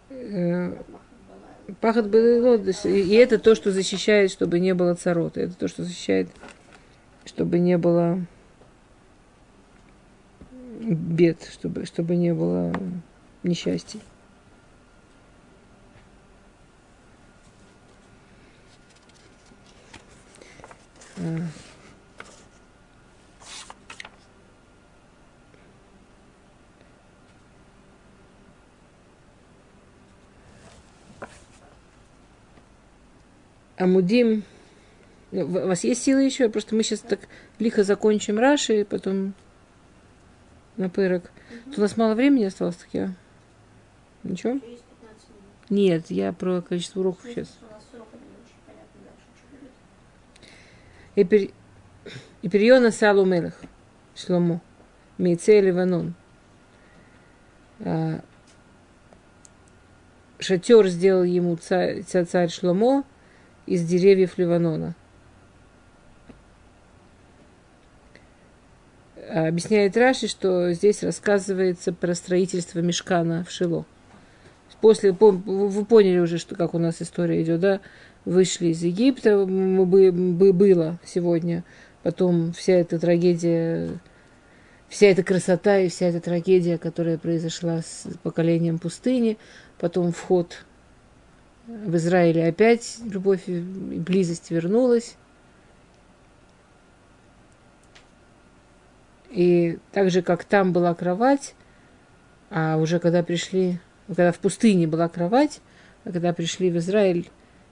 [0.09, 0.75] Э,
[1.81, 5.41] пахот был, и это то, что защищает, чтобы не было царота.
[5.41, 6.29] Это то, что защищает,
[7.25, 8.19] чтобы не было
[10.79, 12.73] бед, чтобы, чтобы не было
[13.43, 14.01] несчастий.
[33.77, 34.43] Амудим.
[35.31, 36.49] Ну, у вас есть силы еще?
[36.49, 37.19] Просто мы сейчас так
[37.59, 39.33] лихо закончим Раши, и потом
[40.77, 41.23] на пырок.
[41.67, 41.75] Угу.
[41.77, 43.13] у нас мало времени осталось, так я...
[44.23, 44.59] Ничего?
[45.69, 47.57] Нет, я про количество уроков сейчас.
[52.41, 53.59] Ипериона Салу Мелах,
[54.15, 54.61] Шломо,
[55.17, 56.13] Мейце Ливанон.
[57.79, 58.21] А,
[60.39, 63.03] шатер сделал ему царь, царь Шломо
[63.65, 64.95] из деревьев Ливанона.
[69.43, 73.85] Объясняет Раши, что здесь рассказывается про строительство мешкана в Шило.
[74.81, 77.79] После, вы поняли уже, что как у нас история идет, да?
[78.25, 81.63] вышли из Египта, бы, бы было сегодня.
[82.03, 83.89] Потом вся эта трагедия
[84.89, 89.37] вся эта красота и вся эта трагедия, которая произошла с поколением пустыни,
[89.79, 90.63] потом вход
[91.67, 95.15] в Израиле опять любовь и близость вернулась.
[99.35, 101.55] И так же, как там была кровать,
[102.49, 105.59] а уже когда пришли, когда в пустыне была кровать,
[106.05, 107.29] а когда пришли в Израиль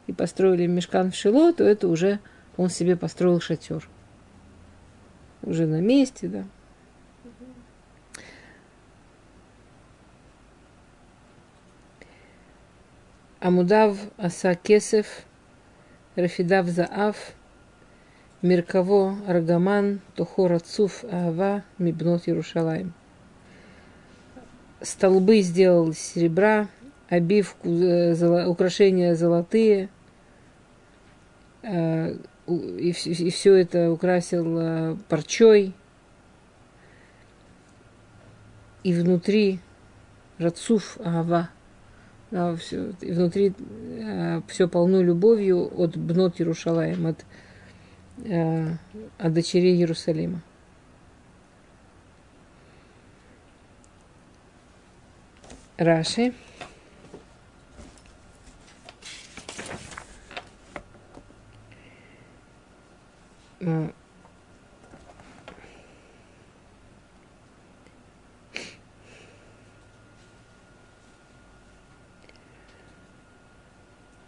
[0.08, 2.20] и построили мешкан в Шило, то это уже
[2.58, 3.88] он себе построил шатер.
[5.42, 6.44] Уже на месте, да.
[13.40, 15.08] Амудав аса кесев,
[16.18, 17.16] Рафидав заав,
[18.44, 22.94] Миркаво аргаман, Тохор отцуф аава, Мибнот Ярушалаем.
[24.82, 26.68] Столбы сделал из серебра,
[27.08, 29.88] обивку, э, украшения золотые,
[31.62, 32.18] э,
[32.48, 35.74] и, все это украсил э, парчой.
[38.84, 39.62] И внутри
[40.38, 41.50] Рацуф Ава,
[42.30, 43.54] да, все, и внутри
[44.00, 47.24] э, все полно любовью от Бнот Ярушалаем, от,
[48.18, 48.76] э,
[49.18, 50.42] от дочерей Иерусалима.
[55.78, 56.34] Раши.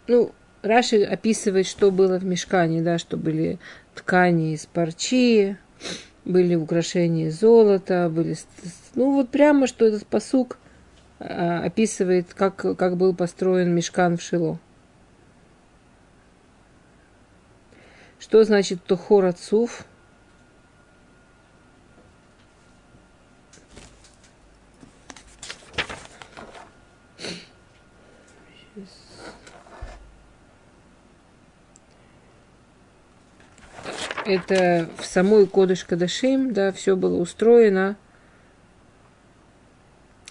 [0.08, 0.32] Ну,
[0.62, 3.58] Раши описывает, что было в мешкане, да, что были
[3.94, 5.56] ткани из парчи,
[6.24, 8.36] были украшения из золота, были...
[8.94, 10.58] Ну, вот прямо, что этот посук
[11.18, 14.58] а, описывает, как, как был построен мешкан в Шило.
[18.18, 19.84] Что значит Тохор отцов?
[34.36, 37.96] Это в самой Кодыш Кадашим, да, все было устроено.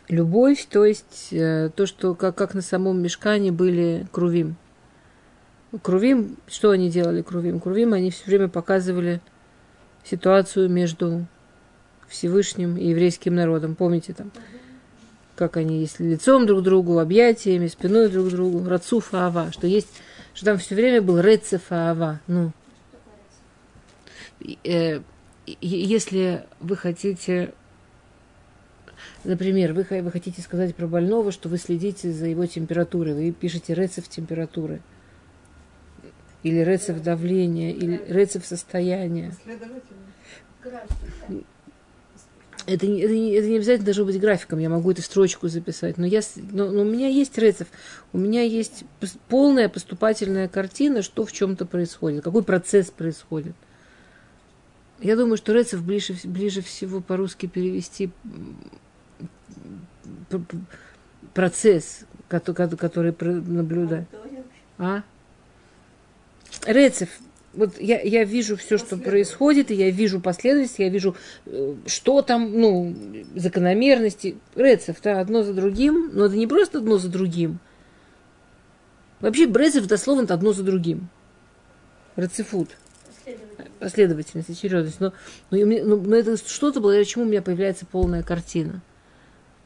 [0.08, 4.58] Любовь, то есть э, то, что как, как на самом мешкане были крувим.
[5.82, 7.60] Крувим, что они делали Крувим?
[7.60, 9.22] Крувим, они все время показывали
[10.04, 11.26] ситуацию между
[12.08, 13.74] Всевышним и еврейским народом.
[13.74, 14.32] Помните там,
[15.36, 19.66] как они есть лицом друг к другу, объятиями, спиной друг к другу, рацуф ава, что
[19.66, 19.90] есть,
[20.36, 22.22] что там все время был рецеф ава.
[22.28, 22.52] Ну,
[25.62, 27.54] если вы хотите,
[29.24, 33.74] например, вы, вы хотите сказать про больного, что вы следите за его температурой, вы пишете
[33.74, 34.82] рецепт температуры–
[36.46, 39.34] или рецепт давления, или рецепт состояния.
[42.68, 45.98] Это не, это, не, это не обязательно должно быть графиком, я могу эту строчку записать,
[45.98, 47.72] но, я, но, но у меня есть рецепт,
[48.14, 48.84] у меня есть
[49.28, 53.56] полная поступательная картина, что в чем-то происходит, какой процесс происходит.
[55.00, 58.12] Я думаю, что рецепт ближе, ближе всего по-русски перевести
[61.34, 64.08] процесс, который, который наблюдает.
[64.78, 65.04] А?
[66.66, 67.10] Рецев,
[67.54, 71.16] вот я, я вижу все, что происходит, и я вижу последовательность, я вижу,
[71.46, 72.96] э, что там, ну,
[73.36, 74.38] закономерности.
[74.56, 77.60] Рецев, да, одно за другим, но это не просто одно за другим.
[79.22, 81.10] Вообще Брецев дословно одно за другим.
[82.16, 82.70] Рецефут.
[83.80, 85.00] Последовательность, очередность.
[85.00, 85.14] Но,
[85.52, 88.82] но, но, но это что-то, благодаря чему у меня появляется полная картина.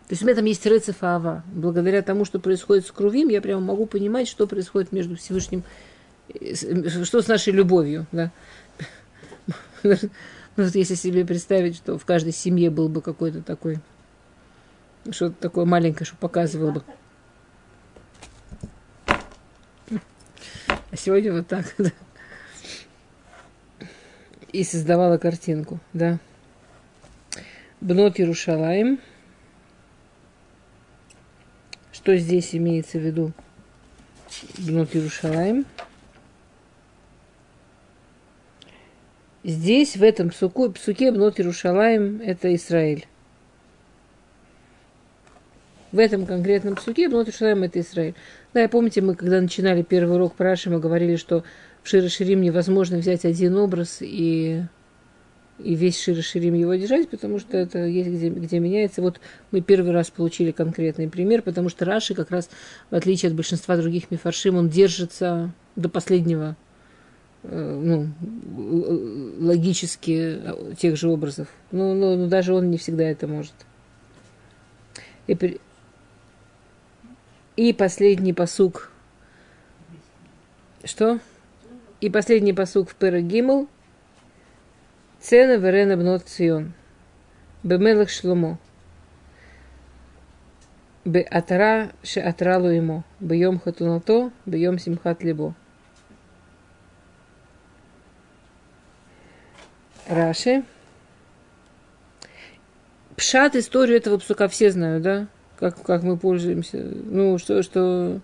[0.08, 1.44] То есть у меня там есть Рецеф Ава.
[1.54, 5.64] Благодаря тому, что происходит с Крувим, я прямо могу понимать, что происходит между Всевышним
[7.04, 8.32] что с нашей любовью, да?
[10.58, 13.80] Ну, вот если себе представить, что в каждой семье был бы какой-то такой,
[15.10, 16.84] что-то такое маленькое, что показывало бы.
[20.68, 21.92] А сегодня вот так, да.
[24.52, 26.20] И создавала картинку, да.
[27.82, 29.00] Бнот Ярушалаем.
[31.92, 33.32] Что здесь имеется в виду?
[34.58, 35.66] Бнот Ярушалаем.
[39.44, 43.08] Здесь, в этом псуку, псуке Бнот Иерушалаем, это Израиль.
[45.94, 48.16] В этом конкретном псуке Бнот Иерушалаем это Израиль.
[48.54, 51.44] Да, и помните, мы когда начинали первый урок про Раши, мы говорили, что
[51.84, 54.64] в Шире Ширим невозможно взять один образ и,
[55.60, 59.02] и весь Шире Ширим его держать, потому что это есть где, где меняется.
[59.02, 59.20] Вот
[59.52, 62.50] мы первый раз получили конкретный пример, потому что Раши как раз,
[62.92, 66.56] в отличие от большинства других мифаршим, он держится до последнего
[67.44, 68.10] э, ну,
[69.40, 70.42] логически
[70.78, 71.48] тех же образов.
[71.72, 73.54] Ну, ну, ну, даже он не всегда это может.
[75.28, 75.60] И,
[77.56, 78.92] и последний посук.
[80.84, 81.20] Что?
[82.02, 83.68] И последний посук в Пера Гимл.
[85.20, 86.74] Цена верена бнот цион.
[87.62, 88.58] Бемелах шломо.
[91.04, 93.04] ше шеатралу ему.
[93.20, 95.56] Бьем хатунато, бьем симхат либо.
[100.08, 100.64] Раши.
[103.18, 105.28] Пшат историю этого псука все знают, да?
[105.58, 106.78] Как, как мы пользуемся.
[106.78, 108.22] Ну, что, что,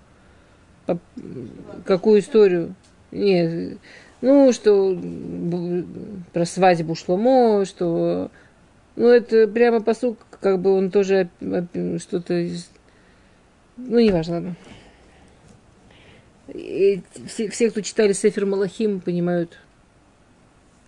[1.86, 2.74] какую историю?
[3.16, 3.78] Нет.
[4.22, 4.98] Ну, что
[6.34, 8.32] про свадьбу Шломо, что...
[8.96, 11.30] Ну, это прямо посук, как бы он тоже
[12.00, 12.48] что-то
[13.78, 14.56] ну, неважно, ладно.
[16.54, 19.58] И все, все, кто читали Сефер Малахим, понимают.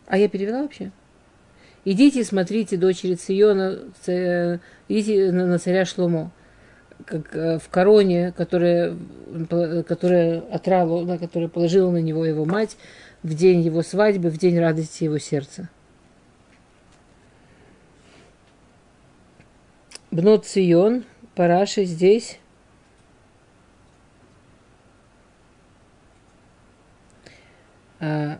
[0.05, 0.91] А я перевела вообще?
[1.83, 3.79] Идите, смотрите дочери Циона,
[4.87, 6.31] идите на царя Шломо,
[7.05, 8.95] как э, в короне, которая,
[9.87, 12.77] которая отрала, да, которая положила на него его мать
[13.23, 15.69] в день его свадьбы, в день радости его сердца.
[20.11, 21.03] Бнот Цион,
[21.35, 22.39] Параши здесь
[27.99, 28.39] А,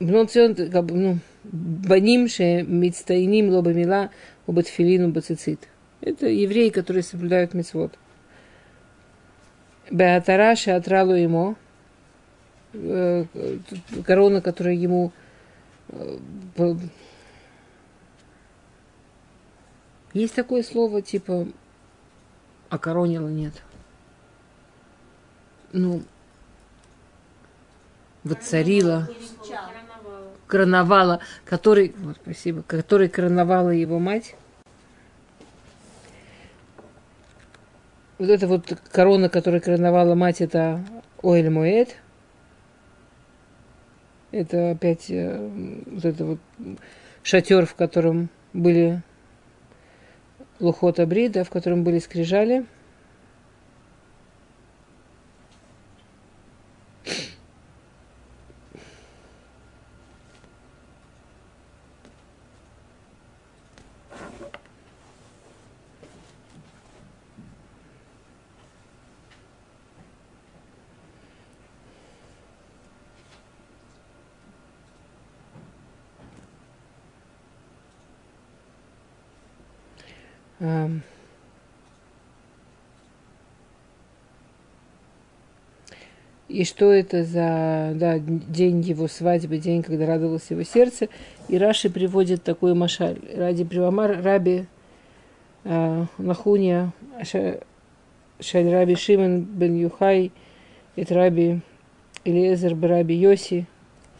[0.00, 0.54] בנות ציון,
[0.90, 4.10] ну, баним ше мицтайним лоба мила
[4.46, 5.68] убатфилину бацицит.
[6.00, 7.98] Это евреи, которые соблюдают мицвод.
[9.90, 11.56] Беатара атралу ему,
[12.72, 13.24] э,
[14.06, 15.12] корона, которая ему
[15.88, 16.18] э,
[20.12, 21.46] есть такое слово, типа,
[22.70, 23.62] окоронила нет.
[25.72, 26.02] Ну,
[28.22, 29.08] воцарила,
[30.49, 34.35] короновала, который, вот, спасибо, который короновала его мать.
[38.17, 40.83] Вот эта вот корона, которая короновала мать, это
[41.23, 41.95] Оэль Моэд.
[44.31, 45.49] Это опять э,
[45.85, 46.39] вот это вот
[47.23, 49.01] шатер, в котором были
[50.59, 52.65] Лухота Брида, в котором были скрижали.
[86.49, 91.07] И что это за да, день его свадьбы, день, когда радовалось его сердце.
[91.47, 93.19] И Раши приводит такой машаль.
[93.35, 94.65] Ради Привамар Раби
[95.63, 96.91] э, Нахуния
[97.23, 97.61] Шаль
[98.71, 100.31] Раби Шимон бен Юхай,
[100.95, 101.61] это Раби
[102.25, 103.67] Элиезер Раби Йоси.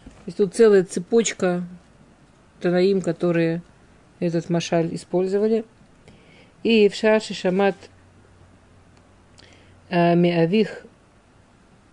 [0.05, 1.63] То есть тут целая цепочка
[2.61, 3.63] Танаим, которые
[4.19, 5.65] этот машаль использовали–
[6.63, 7.75] и в Шаши Шамат
[9.89, 10.85] э, Миавих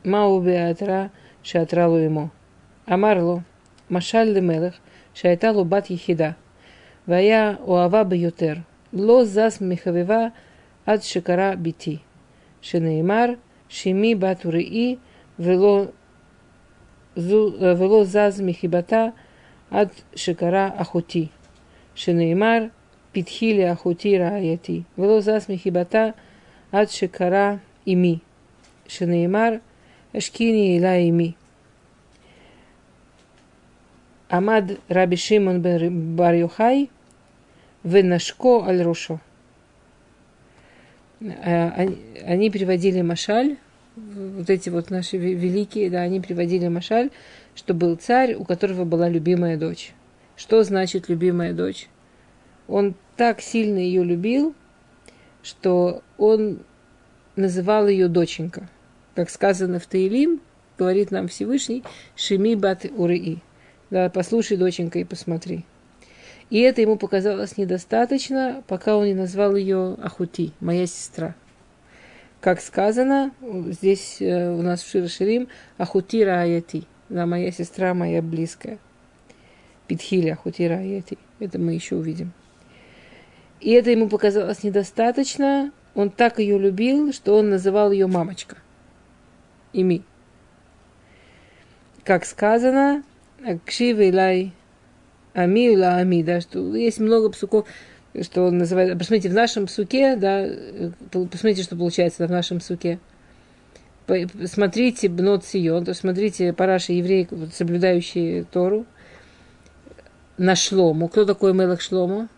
[0.04, 1.10] Мау Беатра
[1.42, 2.30] Шатралу ему.
[2.86, 3.44] Амарло
[3.88, 4.74] Машаль Лемелех
[5.14, 6.36] Шайталу Бат Ехида.
[7.06, 8.64] Вая Уава Бьютер.
[8.92, 10.32] Ло Зас Михавива
[10.84, 12.00] Ад Шикара Бити.
[12.60, 13.38] Шинеймар
[13.68, 14.98] Шими Батурии
[15.38, 15.92] Вело
[17.14, 19.12] э, Вело Заз Михибата
[19.70, 21.30] Ад Шикара Ахути.
[21.94, 22.70] Шинеймар
[23.16, 24.84] питхили ахути рааяти.
[24.98, 26.12] Вело засмехи бата
[26.70, 28.20] ад шикара ими.
[28.88, 29.60] Шенеймар
[30.18, 31.34] шкини ила ими.
[34.28, 36.90] Амад Раби Шимон бар Йохай
[37.84, 39.18] Венашко аль Рушо.
[41.22, 43.56] Они приводили Машаль,
[43.96, 47.08] вот эти вот наши великие, да, они приводили Машаль,
[47.54, 49.94] что был царь, у которого была любимая дочь.
[50.36, 51.88] Что значит любимая дочь?
[52.68, 54.54] Он так сильно ее любил,
[55.42, 56.60] что он
[57.36, 58.68] называл ее доченька.
[59.14, 60.40] Как сказано в Таилим,
[60.78, 61.84] говорит нам Всевышний,
[62.16, 63.42] Шими бат урии.
[63.90, 65.64] Да, послушай, доченька, и посмотри.
[66.50, 71.34] И это ему показалось недостаточно, пока он не назвал ее Ахути, моя сестра.
[72.40, 75.48] Как сказано, здесь э, у нас в Широширим,
[75.78, 78.78] Ахути Рааяти, да, моя сестра, моя близкая.
[79.88, 81.18] Питхиля Ахути Рааяти.
[81.40, 82.32] Это мы еще увидим.
[83.66, 85.72] И это ему показалось недостаточно.
[85.96, 88.58] Он так ее любил, что он называл ее мамочка.
[89.72, 90.04] Ими.
[92.04, 93.02] Как сказано,
[93.44, 94.52] Акшива Илай
[95.34, 97.66] Ами да, что есть много псуков,
[98.22, 100.48] что он называет, посмотрите, в нашем суке, да,
[101.10, 103.00] посмотрите, что получается да, в нашем суке.
[104.44, 108.86] Смотрите Бнот Сион, то смотрите параши евреи, соблюдающие Тору,
[110.38, 111.08] на Шлому.
[111.08, 112.28] Кто такой Мелах Шлому?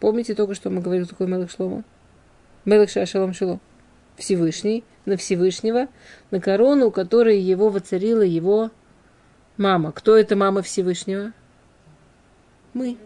[0.00, 1.84] Помните только что мы говорили, такой Мелах Шлому?
[2.64, 3.60] Мелах Шашалом Шило.
[4.16, 5.88] Всевышний, на Всевышнего,
[6.30, 8.70] на корону, которой его воцарила его
[9.56, 9.92] мама.
[9.92, 11.32] Кто это мама Всевышнего?
[12.74, 12.96] Мы.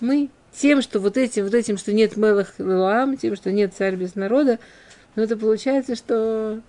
[0.00, 0.30] Мы.
[0.52, 4.14] Тем, что вот этим, вот этим, что нет Мелах Луам, тем, что нет царь без
[4.14, 4.58] народа,
[5.14, 6.60] но это получается, что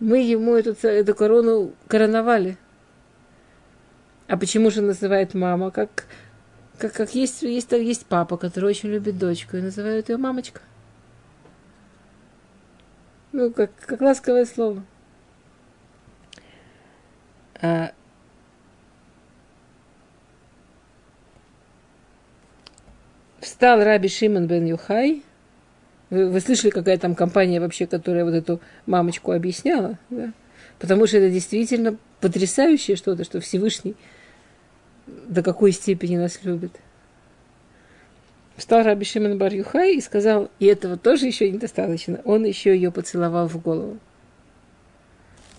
[0.00, 2.56] мы ему эту, эту корону короновали.
[4.26, 5.70] А почему же называет мама?
[5.70, 6.06] Как,
[6.78, 10.60] как, как есть, есть, есть папа, который очень любит дочку, и называют ее мамочка.
[13.32, 14.84] Ну, как, как ласковое слово.
[17.60, 17.92] А,
[23.40, 25.22] встал Раби Шимон бен Юхай.
[26.10, 29.98] Вы, вы слышали, какая там компания вообще, которая вот эту мамочку объясняла?
[30.10, 30.32] Да?
[30.78, 33.96] Потому что это действительно потрясающее что-то, что Всевышний
[35.06, 36.80] до какой степени нас любит.
[38.56, 42.20] Встал Раби Шимон бар и сказал, и этого тоже еще недостаточно.
[42.24, 43.98] Он еще ее поцеловал в голову.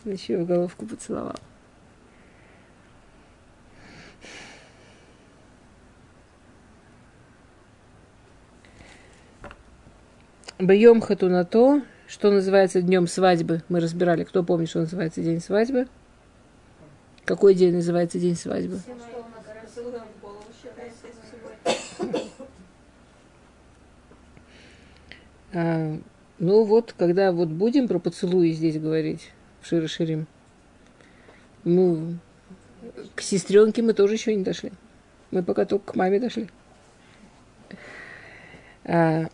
[0.06, 1.36] Он еще ее в головку поцеловал.
[10.58, 13.62] Бьем хатунато, что называется днем свадьбы.
[13.68, 15.88] Мы разбирали, кто помнит, что называется день свадьбы.
[17.26, 18.80] Какой день называется день свадьбы?
[25.56, 25.98] А,
[26.38, 30.28] ну вот, когда вот будем про поцелуи здесь говорить в Широширим,
[31.64, 32.18] ну,
[33.16, 34.74] к сестренке мы тоже еще не дошли.
[35.32, 36.50] Мы пока только к маме дошли.
[38.84, 39.28] А,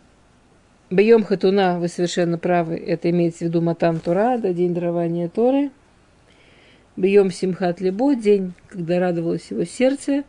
[0.90, 5.72] Бьем хатуна, вы совершенно правы, это имеется в виду Матан Тура, да, день дарования Торы.
[6.96, 10.22] Бьем Симхат Либо, день, когда радовалось его сердце.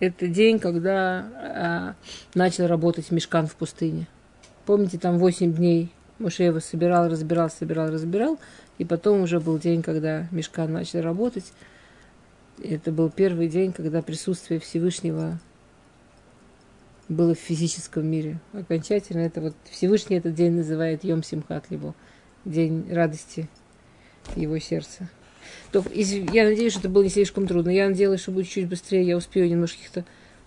[0.00, 1.94] Это день, когда а,
[2.34, 4.06] начал работать мешкан в пустыне.
[4.64, 8.38] Помните, там 8 дней Моше его собирал, разбирал, собирал, разбирал.
[8.78, 11.52] И потом уже был день, когда мешкан начал работать.
[12.62, 15.38] Это был первый день, когда присутствие Всевышнего
[17.08, 18.38] было в физическом мире.
[18.52, 21.94] Окончательно это вот Всевышний этот день называет Йом Симхат, либо
[22.44, 23.48] день радости
[24.36, 25.08] его сердца.
[25.72, 27.70] Я надеюсь, что это было не слишком трудно.
[27.70, 30.04] Я надеялась, что будет чуть быстрее, я успею немножко каких-то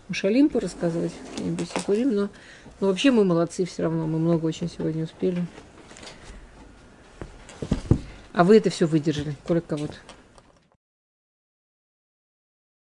[0.08, 2.30] мушалим порассказывать, какие-нибудь сикурим, но,
[2.80, 5.46] но вообще мы молодцы все равно, мы много очень сегодня успели.
[8.34, 9.94] А вы это все выдержали, кое-кого-то.